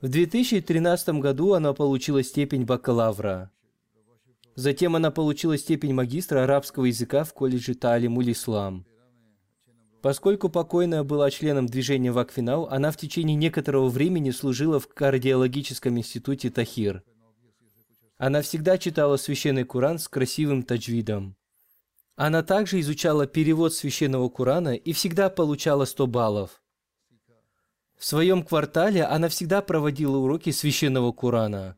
В 0.00 0.08
2013 0.08 1.20
году 1.20 1.52
она 1.52 1.74
получила 1.74 2.22
степень 2.22 2.64
бакалавра. 2.64 3.52
Затем 4.54 4.96
она 4.96 5.10
получила 5.10 5.56
степень 5.56 5.94
магистра 5.94 6.44
арабского 6.44 6.84
языка 6.84 7.24
в 7.24 7.32
колледже 7.32 7.74
Таалимуль 7.74 8.32
Ислам. 8.32 8.86
Поскольку 10.02 10.48
покойная 10.48 11.04
была 11.04 11.30
членом 11.30 11.66
движения 11.66 12.10
Вакфинау, 12.10 12.66
она 12.66 12.90
в 12.90 12.96
течение 12.96 13.36
некоторого 13.36 13.88
времени 13.88 14.30
служила 14.30 14.80
в 14.80 14.88
кардиологическом 14.88 15.96
институте 15.96 16.50
Тахир. 16.50 17.04
Она 18.18 18.42
всегда 18.42 18.78
читала 18.78 19.16
священный 19.16 19.64
Куран 19.64 19.98
с 19.98 20.08
красивым 20.08 20.64
таджвидом. 20.64 21.36
Она 22.16 22.42
также 22.42 22.80
изучала 22.80 23.26
перевод 23.26 23.74
священного 23.74 24.28
Курана 24.28 24.74
и 24.74 24.92
всегда 24.92 25.30
получала 25.30 25.84
100 25.84 26.06
баллов. 26.08 26.62
В 27.96 28.04
своем 28.04 28.42
квартале 28.42 29.04
она 29.04 29.28
всегда 29.28 29.62
проводила 29.62 30.16
уроки 30.16 30.50
священного 30.50 31.12
Курана. 31.12 31.76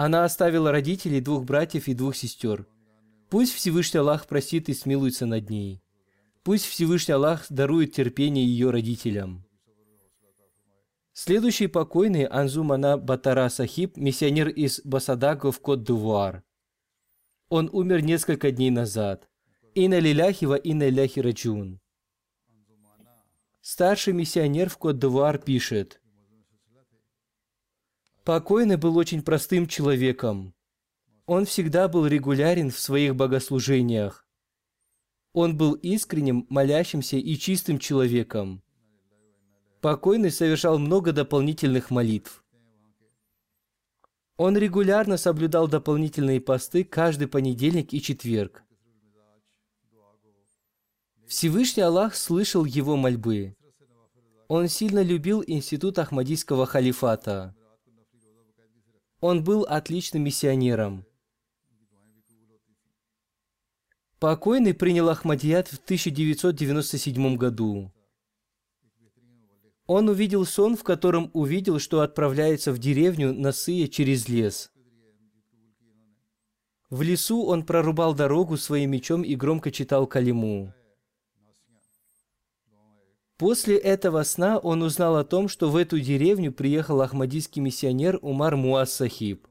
Она 0.00 0.24
оставила 0.24 0.70
родителей, 0.70 1.20
двух 1.20 1.44
братьев 1.44 1.88
и 1.88 1.92
двух 1.92 2.14
сестер. 2.14 2.68
Пусть 3.30 3.52
Всевышний 3.52 3.98
Аллах 3.98 4.28
простит 4.28 4.68
и 4.68 4.72
смилуется 4.72 5.26
над 5.26 5.50
ней. 5.50 5.82
Пусть 6.44 6.66
Всевышний 6.66 7.14
Аллах 7.14 7.46
дарует 7.50 7.94
терпение 7.94 8.46
ее 8.46 8.70
родителям. 8.70 9.44
Следующий 11.12 11.66
покойный 11.66 12.26
Анзумана 12.26 12.96
Батара 12.96 13.48
Сахиб, 13.48 13.96
миссионер 13.96 14.50
из 14.50 14.80
Басадаго 14.84 15.50
в 15.50 15.58
Кот-Дувуар. 15.60 16.44
Он 17.48 17.68
умер 17.72 18.02
несколько 18.02 18.52
дней 18.52 18.70
назад. 18.70 19.28
Инна 19.74 19.98
лиляхи 19.98 20.44
ва 20.44 20.54
инна 20.54 20.88
ляхи 20.90 21.18
раджун. 21.18 21.80
Старший 23.62 24.12
миссионер 24.12 24.70
в 24.70 24.78
Кот-Д'Ивуар 24.78 25.38
пишет, 25.38 26.00
«Покойный 28.28 28.76
был 28.76 28.98
очень 28.98 29.22
простым 29.22 29.66
человеком. 29.66 30.54
Он 31.24 31.46
всегда 31.46 31.88
был 31.88 32.06
регулярен 32.06 32.70
в 32.70 32.78
своих 32.78 33.16
богослужениях. 33.16 34.26
Он 35.32 35.56
был 35.56 35.72
искренним, 35.72 36.46
молящимся 36.50 37.16
и 37.16 37.36
чистым 37.36 37.78
человеком. 37.78 38.62
Покойный 39.80 40.30
совершал 40.30 40.78
много 40.78 41.12
дополнительных 41.12 41.90
молитв. 41.90 42.44
Он 44.36 44.58
регулярно 44.58 45.16
соблюдал 45.16 45.66
дополнительные 45.66 46.42
посты 46.42 46.84
каждый 46.84 47.28
понедельник 47.28 47.94
и 47.94 48.02
четверг. 48.02 48.62
Всевышний 51.26 51.82
Аллах 51.82 52.14
слышал 52.14 52.66
его 52.66 52.94
мольбы. 52.94 53.56
Он 54.48 54.68
сильно 54.68 55.00
любил 55.02 55.42
институт 55.46 55.98
Ахмадийского 55.98 56.66
халифата. 56.66 57.54
Он 59.20 59.42
был 59.42 59.64
отличным 59.64 60.22
миссионером. 60.24 61.04
Покойный 64.20 64.74
принял 64.74 65.08
Ахмадият 65.08 65.68
в 65.68 65.78
1997 65.78 67.36
году. 67.36 67.92
Он 69.86 70.08
увидел 70.08 70.44
сон, 70.44 70.76
в 70.76 70.84
котором 70.84 71.30
увидел, 71.32 71.78
что 71.78 72.00
отправляется 72.00 72.72
в 72.72 72.78
деревню 72.78 73.32
Насыя 73.32 73.88
через 73.88 74.28
лес. 74.28 74.70
В 76.90 77.02
лесу 77.02 77.44
он 77.44 77.64
прорубал 77.64 78.14
дорогу 78.14 78.56
своим 78.56 78.92
мечом 78.92 79.22
и 79.22 79.34
громко 79.34 79.70
читал 79.70 80.06
калиму. 80.06 80.74
После 83.38 83.76
этого 83.76 84.24
сна 84.24 84.58
он 84.58 84.82
узнал 84.82 85.16
о 85.16 85.24
том, 85.24 85.48
что 85.48 85.70
в 85.70 85.76
эту 85.76 86.00
деревню 86.00 86.52
приехал 86.52 87.00
ахмадийский 87.00 87.62
миссионер 87.62 88.18
Умар 88.20 88.56
Муаз 88.56 88.92
Сахиб. 88.92 89.46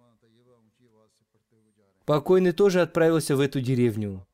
Покойный 2.06 2.52
тоже 2.52 2.82
отправился 2.82 3.38
в 3.38 3.40
эту 3.40 3.62
деревню. 3.62 4.28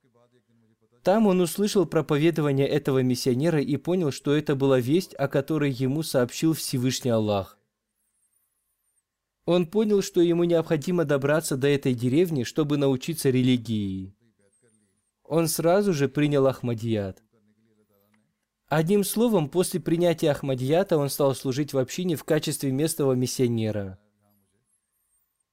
Там 1.04 1.28
он 1.28 1.40
услышал 1.42 1.86
проповедование 1.86 2.68
этого 2.68 3.04
миссионера 3.04 3.62
и 3.62 3.78
понял, 3.78 4.12
что 4.12 4.34
это 4.34 4.56
была 4.56 4.80
весть, 4.80 5.14
о 5.16 5.28
которой 5.28 5.72
ему 5.72 6.02
сообщил 6.02 6.54
Всевышний 6.54 7.12
Аллах. 7.12 7.60
Он 9.46 9.68
понял, 9.68 10.02
что 10.02 10.22
ему 10.22 10.46
необходимо 10.46 11.04
добраться 11.04 11.58
до 11.58 11.68
этой 11.68 11.94
деревни, 11.94 12.44
чтобы 12.44 12.78
научиться 12.78 13.30
религии. 13.30 14.16
Он 15.24 15.48
сразу 15.48 15.94
же 15.94 16.08
принял 16.08 16.48
Ахмадият. 16.48 17.23
Одним 18.76 19.04
словом, 19.04 19.50
после 19.50 19.80
принятия 19.80 20.32
Ахмадията 20.32 20.98
он 20.98 21.10
стал 21.10 21.36
служить 21.36 21.74
в 21.74 21.78
общине 21.78 22.16
в 22.16 22.24
качестве 22.24 22.72
местного 22.72 23.14
миссионера. 23.14 24.00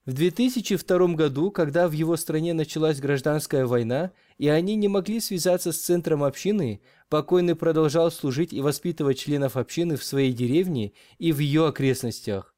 В 0.07 0.15
2002 0.15 1.09
году, 1.09 1.51
когда 1.51 1.87
в 1.87 1.93
его 1.93 2.17
стране 2.17 2.55
началась 2.55 2.99
гражданская 2.99 3.67
война, 3.67 4.13
и 4.39 4.49
они 4.49 4.75
не 4.75 4.89
могли 4.89 5.21
связаться 5.21 5.71
с 5.71 5.77
центром 5.77 6.25
общины, 6.25 6.81
покойный 7.11 7.55
продолжал 7.55 8.11
служить 8.11 8.55
и 8.55 8.63
воспитывать 8.63 9.19
членов 9.19 9.59
общины 9.59 9.99
в 9.99 10.05
своей 10.05 10.33
деревне 10.33 10.95
и 11.19 11.31
в 11.33 11.41
ее 11.41 11.67
окрестностях. 11.67 12.55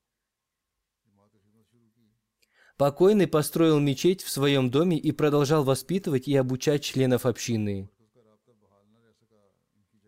Покойный 2.77 3.27
построил 3.27 3.81
мечеть 3.81 4.23
в 4.23 4.31
своем 4.31 4.71
доме 4.71 4.97
и 4.97 5.11
продолжал 5.11 5.65
воспитывать 5.65 6.29
и 6.29 6.37
обучать 6.37 6.85
членов 6.85 7.27
общины. 7.27 7.91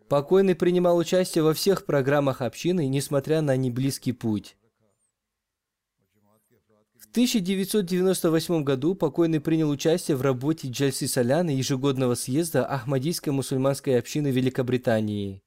Покойный 0.09 0.53
принимал 0.53 0.97
участие 0.97 1.43
во 1.43 1.53
всех 1.53 1.85
программах 1.85 2.41
общины, 2.41 2.87
несмотря 2.87 3.41
на 3.41 3.57
неблизкий 3.57 4.11
путь. 4.11 4.55
В 6.99 7.09
1998 7.09 8.63
году 8.63 8.93
покойный 8.93 9.39
принял 9.39 9.69
участие 9.69 10.17
в 10.17 10.21
работе 10.21 10.67
Джальси 10.69 11.05
Соляна 11.05 11.49
ежегодного 11.49 12.13
съезда 12.15 12.65
Ахмадийской 12.65 13.33
мусульманской 13.33 13.97
общины 13.97 14.27
Великобритании. 14.27 15.41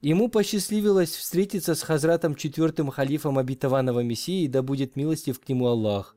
Ему 0.00 0.28
посчастливилось 0.28 1.10
встретиться 1.10 1.74
с 1.74 1.82
Хазратом 1.82 2.34
четвертым 2.34 2.90
халифом 2.90 3.38
обетованного 3.38 4.00
Мессии, 4.00 4.46
да 4.46 4.62
будет 4.62 4.96
милостив 4.96 5.38
к 5.40 5.48
нему 5.48 5.66
Аллах. 5.66 6.16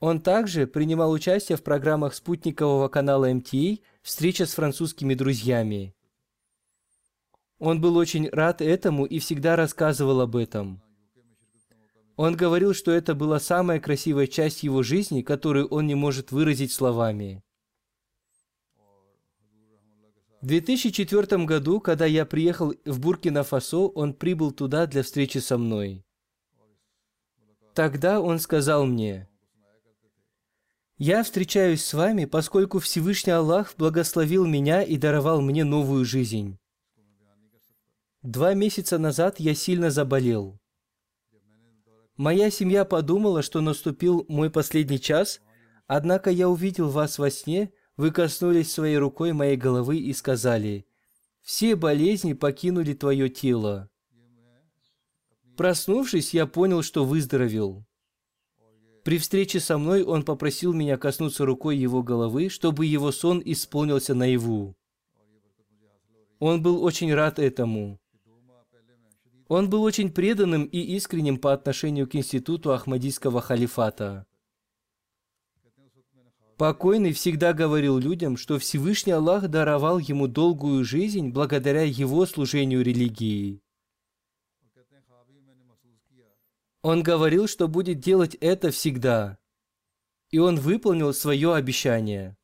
Он 0.00 0.20
также 0.20 0.66
принимал 0.66 1.10
участие 1.12 1.56
в 1.56 1.62
программах 1.62 2.14
спутникового 2.14 2.88
канала 2.88 3.32
МТА 3.32 3.78
встреча 4.04 4.44
с 4.44 4.52
французскими 4.52 5.14
друзьями. 5.14 5.94
Он 7.58 7.80
был 7.80 7.96
очень 7.96 8.28
рад 8.28 8.60
этому 8.60 9.06
и 9.06 9.18
всегда 9.18 9.56
рассказывал 9.56 10.20
об 10.20 10.36
этом. 10.36 10.82
Он 12.16 12.36
говорил, 12.36 12.74
что 12.74 12.92
это 12.92 13.14
была 13.14 13.40
самая 13.40 13.80
красивая 13.80 14.26
часть 14.26 14.62
его 14.62 14.82
жизни, 14.82 15.22
которую 15.22 15.66
он 15.68 15.86
не 15.86 15.94
может 15.94 16.32
выразить 16.32 16.70
словами. 16.70 17.42
В 20.42 20.46
2004 20.46 21.46
году, 21.46 21.80
когда 21.80 22.04
я 22.04 22.26
приехал 22.26 22.74
в 22.84 23.00
Буркина-Фасо, 23.00 23.88
он 23.94 24.12
прибыл 24.12 24.52
туда 24.52 24.86
для 24.86 25.02
встречи 25.02 25.38
со 25.38 25.56
мной. 25.56 26.04
Тогда 27.72 28.20
он 28.20 28.38
сказал 28.38 28.84
мне, 28.84 29.28
«Я 31.06 31.22
встречаюсь 31.22 31.84
с 31.84 31.92
вами, 31.92 32.24
поскольку 32.24 32.78
Всевышний 32.78 33.34
Аллах 33.34 33.74
благословил 33.76 34.46
меня 34.46 34.82
и 34.82 34.96
даровал 34.96 35.42
мне 35.42 35.62
новую 35.62 36.06
жизнь. 36.06 36.56
Два 38.22 38.54
месяца 38.54 38.96
назад 38.96 39.38
я 39.38 39.54
сильно 39.54 39.90
заболел. 39.90 40.58
Моя 42.16 42.50
семья 42.50 42.86
подумала, 42.86 43.42
что 43.42 43.60
наступил 43.60 44.24
мой 44.30 44.48
последний 44.48 44.98
час, 44.98 45.42
однако 45.86 46.30
я 46.30 46.48
увидел 46.48 46.88
вас 46.88 47.18
во 47.18 47.30
сне, 47.30 47.70
вы 47.98 48.10
коснулись 48.10 48.72
своей 48.72 48.96
рукой 48.96 49.34
моей 49.34 49.58
головы 49.58 49.98
и 49.98 50.14
сказали, 50.14 50.86
«Все 51.42 51.76
болезни 51.76 52.32
покинули 52.32 52.94
твое 52.94 53.28
тело». 53.28 53.90
Проснувшись, 55.58 56.32
я 56.32 56.46
понял, 56.46 56.82
что 56.82 57.04
выздоровел. 57.04 57.84
При 59.04 59.18
встрече 59.18 59.60
со 59.60 59.76
мной 59.76 60.02
он 60.02 60.24
попросил 60.24 60.72
меня 60.72 60.96
коснуться 60.96 61.44
рукой 61.44 61.76
его 61.76 62.02
головы, 62.02 62.48
чтобы 62.48 62.86
его 62.86 63.12
сон 63.12 63.42
исполнился 63.44 64.14
наяву. 64.14 64.74
Он 66.38 66.62
был 66.62 66.82
очень 66.82 67.12
рад 67.12 67.38
этому. 67.38 68.00
Он 69.46 69.68
был 69.68 69.82
очень 69.82 70.10
преданным 70.10 70.64
и 70.64 70.78
искренним 70.78 71.36
по 71.36 71.52
отношению 71.52 72.08
к 72.08 72.14
институту 72.14 72.72
Ахмадийского 72.72 73.42
халифата. 73.42 74.26
Покойный 76.56 77.12
всегда 77.12 77.52
говорил 77.52 77.98
людям, 77.98 78.38
что 78.38 78.58
Всевышний 78.58 79.12
Аллах 79.12 79.48
даровал 79.48 79.98
ему 79.98 80.28
долгую 80.28 80.82
жизнь 80.82 81.28
благодаря 81.28 81.82
его 81.82 82.24
служению 82.24 82.82
религии. 82.82 83.63
Он 86.84 87.02
говорил, 87.02 87.48
что 87.48 87.66
будет 87.66 88.00
делать 88.00 88.34
это 88.42 88.70
всегда. 88.70 89.38
И 90.30 90.38
он 90.38 90.56
выполнил 90.56 91.14
свое 91.14 91.54
обещание. 91.54 92.36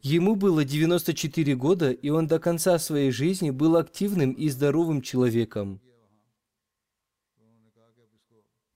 Ему 0.00 0.34
было 0.34 0.64
94 0.64 1.56
года, 1.56 1.90
и 1.90 2.08
он 2.08 2.26
до 2.26 2.38
конца 2.38 2.78
своей 2.78 3.10
жизни 3.10 3.50
был 3.50 3.76
активным 3.76 4.32
и 4.32 4.48
здоровым 4.48 5.02
человеком. 5.02 5.82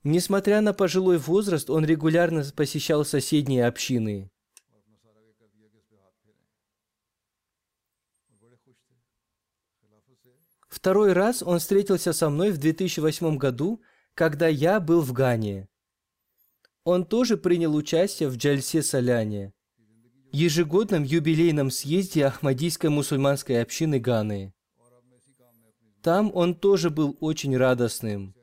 Несмотря 0.03 0.61
на 0.61 0.75
пожилой 0.75 1.17
возраст, 1.17 1.71
он 1.71 1.87
регулярно 1.87 2.45
посещал 2.55 3.07
соседние 3.07 3.65
общины. 3.65 4.31
Второй 10.69 11.15
раз 11.15 11.43
он 11.43 11.59
встретился 11.59 12.13
со 12.13 12.29
мной 12.29 12.51
в 12.51 12.59
2008 12.59 13.39
году, 13.39 13.81
когда 14.15 14.47
я 14.47 14.79
был 14.79 15.01
в 15.01 15.13
Гане. 15.13 15.69
Он 16.85 17.05
тоже 17.05 17.37
принял 17.37 17.75
участие 17.75 18.29
в 18.29 18.37
Джальсе 18.37 18.83
Соляне, 18.83 19.53
ежегодном 20.31 21.03
юбилейном 21.03 21.71
съезде 21.71 22.27
Ахмадийской 22.27 22.91
мусульманской 22.91 23.61
общины 23.61 23.99
Ганы. 23.99 24.55
Там 26.03 26.31
он 26.35 26.55
тоже 26.55 26.91
был 26.91 27.17
очень 27.21 27.57
радостным. 27.57 28.35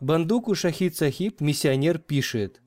Бандуку 0.00 0.54
Шахид 0.54 0.96
Сахиб, 0.96 1.40
миссионер, 1.40 1.98
пишет, 1.98 2.60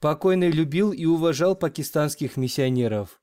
Покойный 0.00 0.50
любил 0.50 0.90
и 0.92 1.04
уважал 1.04 1.54
пакистанских 1.54 2.36
миссионеров. 2.36 3.20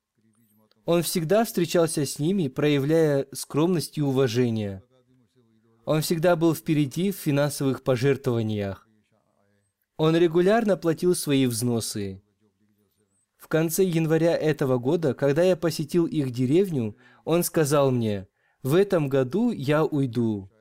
Он 0.86 1.04
всегда 1.04 1.44
встречался 1.44 2.06
с 2.06 2.20
ними, 2.20 2.48
проявляя 2.48 3.28
скромность 3.34 3.98
и 3.98 4.02
уважение. 4.02 4.82
Он 5.90 6.02
всегда 6.02 6.36
был 6.36 6.54
впереди 6.54 7.12
в 7.12 7.16
финансовых 7.16 7.82
пожертвованиях. 7.82 8.88
Он 9.98 10.16
регулярно 10.16 10.78
платил 10.78 11.16
свои 11.16 11.48
взносы. 11.48 12.22
В 13.38 13.48
конце 13.48 13.86
января 13.86 14.38
этого 14.38 14.78
года, 14.78 15.16
когда 15.16 15.42
я 15.42 15.56
посетил 15.56 16.06
их 16.06 16.30
деревню, 16.30 16.96
он 17.26 17.42
сказал 17.42 17.90
мне, 17.90 18.28
«В 18.62 18.76
этом 18.76 19.10
году 19.10 19.50
я 19.50 19.84
уйду». 19.84 20.52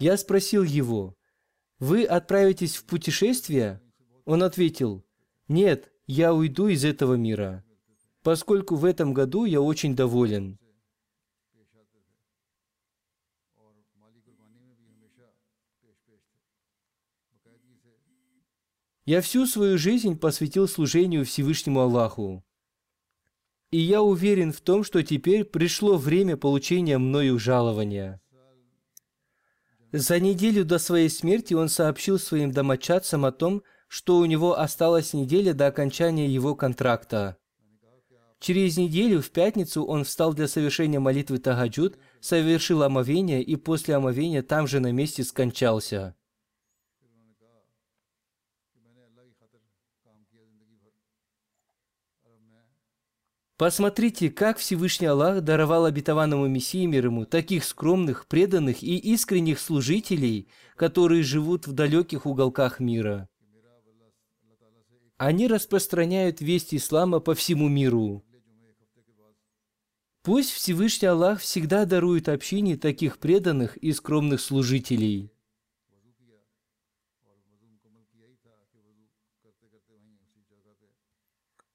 Я 0.00 0.16
спросил 0.16 0.64
его, 0.64 1.14
«Вы 1.78 2.02
отправитесь 2.02 2.74
в 2.74 2.86
путешествие?» 2.86 3.80
Он 4.24 4.42
ответил, 4.42 5.04
«Нет, 5.46 5.92
я 6.08 6.34
уйду 6.34 6.66
из 6.66 6.84
этого 6.84 7.14
мира, 7.14 7.64
поскольку 8.24 8.74
в 8.74 8.84
этом 8.84 9.14
году 9.14 9.44
я 9.44 9.60
очень 9.60 9.94
доволен». 9.94 10.59
Я 19.10 19.22
всю 19.22 19.44
свою 19.44 19.76
жизнь 19.76 20.16
посвятил 20.16 20.68
служению 20.68 21.24
Всевышнему 21.24 21.80
Аллаху. 21.80 22.44
И 23.72 23.76
я 23.76 24.02
уверен 24.02 24.52
в 24.52 24.60
том, 24.60 24.84
что 24.84 25.02
теперь 25.02 25.42
пришло 25.42 25.96
время 25.96 26.36
получения 26.36 26.96
мною 26.96 27.36
жалования. 27.40 28.20
За 29.90 30.20
неделю 30.20 30.64
до 30.64 30.78
своей 30.78 31.10
смерти 31.10 31.54
он 31.54 31.68
сообщил 31.68 32.20
своим 32.20 32.52
домочадцам 32.52 33.24
о 33.24 33.32
том, 33.32 33.64
что 33.88 34.16
у 34.18 34.26
него 34.26 34.56
осталась 34.56 35.12
неделя 35.12 35.54
до 35.54 35.66
окончания 35.66 36.28
его 36.28 36.54
контракта. 36.54 37.36
Через 38.38 38.76
неделю, 38.76 39.22
в 39.22 39.30
пятницу, 39.30 39.82
он 39.82 40.04
встал 40.04 40.34
для 40.34 40.46
совершения 40.46 41.00
молитвы 41.00 41.38
Тагаджуд, 41.38 41.98
совершил 42.20 42.84
омовение 42.84 43.42
и 43.42 43.56
после 43.56 43.96
омовения 43.96 44.44
там 44.44 44.68
же 44.68 44.78
на 44.78 44.92
месте 44.92 45.24
скончался. 45.24 46.14
Посмотрите, 53.60 54.30
как 54.30 54.56
Всевышний 54.56 55.06
Аллах 55.06 55.42
даровал 55.42 55.84
обетованному 55.84 56.48
Мессии 56.48 56.86
мир 56.86 57.04
ему 57.04 57.26
таких 57.26 57.64
скромных, 57.64 58.26
преданных 58.26 58.82
и 58.82 58.96
искренних 58.96 59.60
служителей, 59.60 60.48
которые 60.76 61.22
живут 61.22 61.66
в 61.66 61.72
далеких 61.72 62.24
уголках 62.24 62.80
мира. 62.80 63.28
Они 65.18 65.46
распространяют 65.46 66.40
весть 66.40 66.74
ислама 66.74 67.20
по 67.20 67.34
всему 67.34 67.68
миру. 67.68 68.24
Пусть 70.22 70.52
Всевышний 70.52 71.08
Аллах 71.08 71.40
всегда 71.40 71.84
дарует 71.84 72.30
общине 72.30 72.78
таких 72.78 73.18
преданных 73.18 73.76
и 73.76 73.92
скромных 73.92 74.40
служителей. 74.40 75.34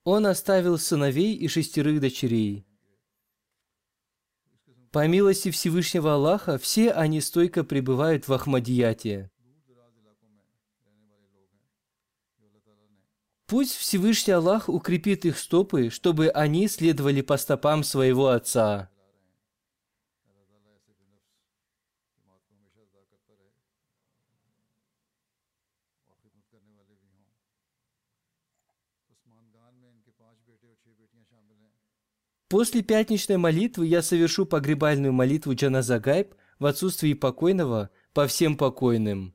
Он 0.06 0.28
оставил 0.28 0.78
сыновей 0.78 1.34
и 1.36 1.48
шестерых 1.48 2.00
дочерей. 2.00 2.68
По 4.92 5.08
милости 5.08 5.50
Всевышнего 5.50 6.14
Аллаха, 6.14 6.60
все 6.60 6.92
они 6.92 7.20
стойко 7.22 7.64
пребывают 7.64 8.28
в 8.28 8.34
Ахмадияте. 8.34 9.32
Пусть 13.48 13.76
Всевышний 13.76 14.34
Аллах 14.34 14.70
укрепит 14.70 15.26
их 15.26 15.40
стопы, 15.40 15.90
чтобы 15.90 16.30
они 16.30 16.68
следовали 16.68 17.22
по 17.22 17.38
стопам 17.38 17.84
своего 17.84 18.28
Отца. 18.28 18.92
После 32.56 32.84
пятничной 32.84 33.36
молитвы 33.36 33.86
я 33.86 34.02
совершу 34.02 34.46
погребальную 34.46 35.12
молитву 35.12 35.54
Джаназа 35.54 36.00
Гайб 36.00 36.36
в 36.58 36.66
отсутствии 36.66 37.14
покойного 37.14 37.90
по 38.14 38.28
всем 38.28 38.56
покойным. 38.56 39.35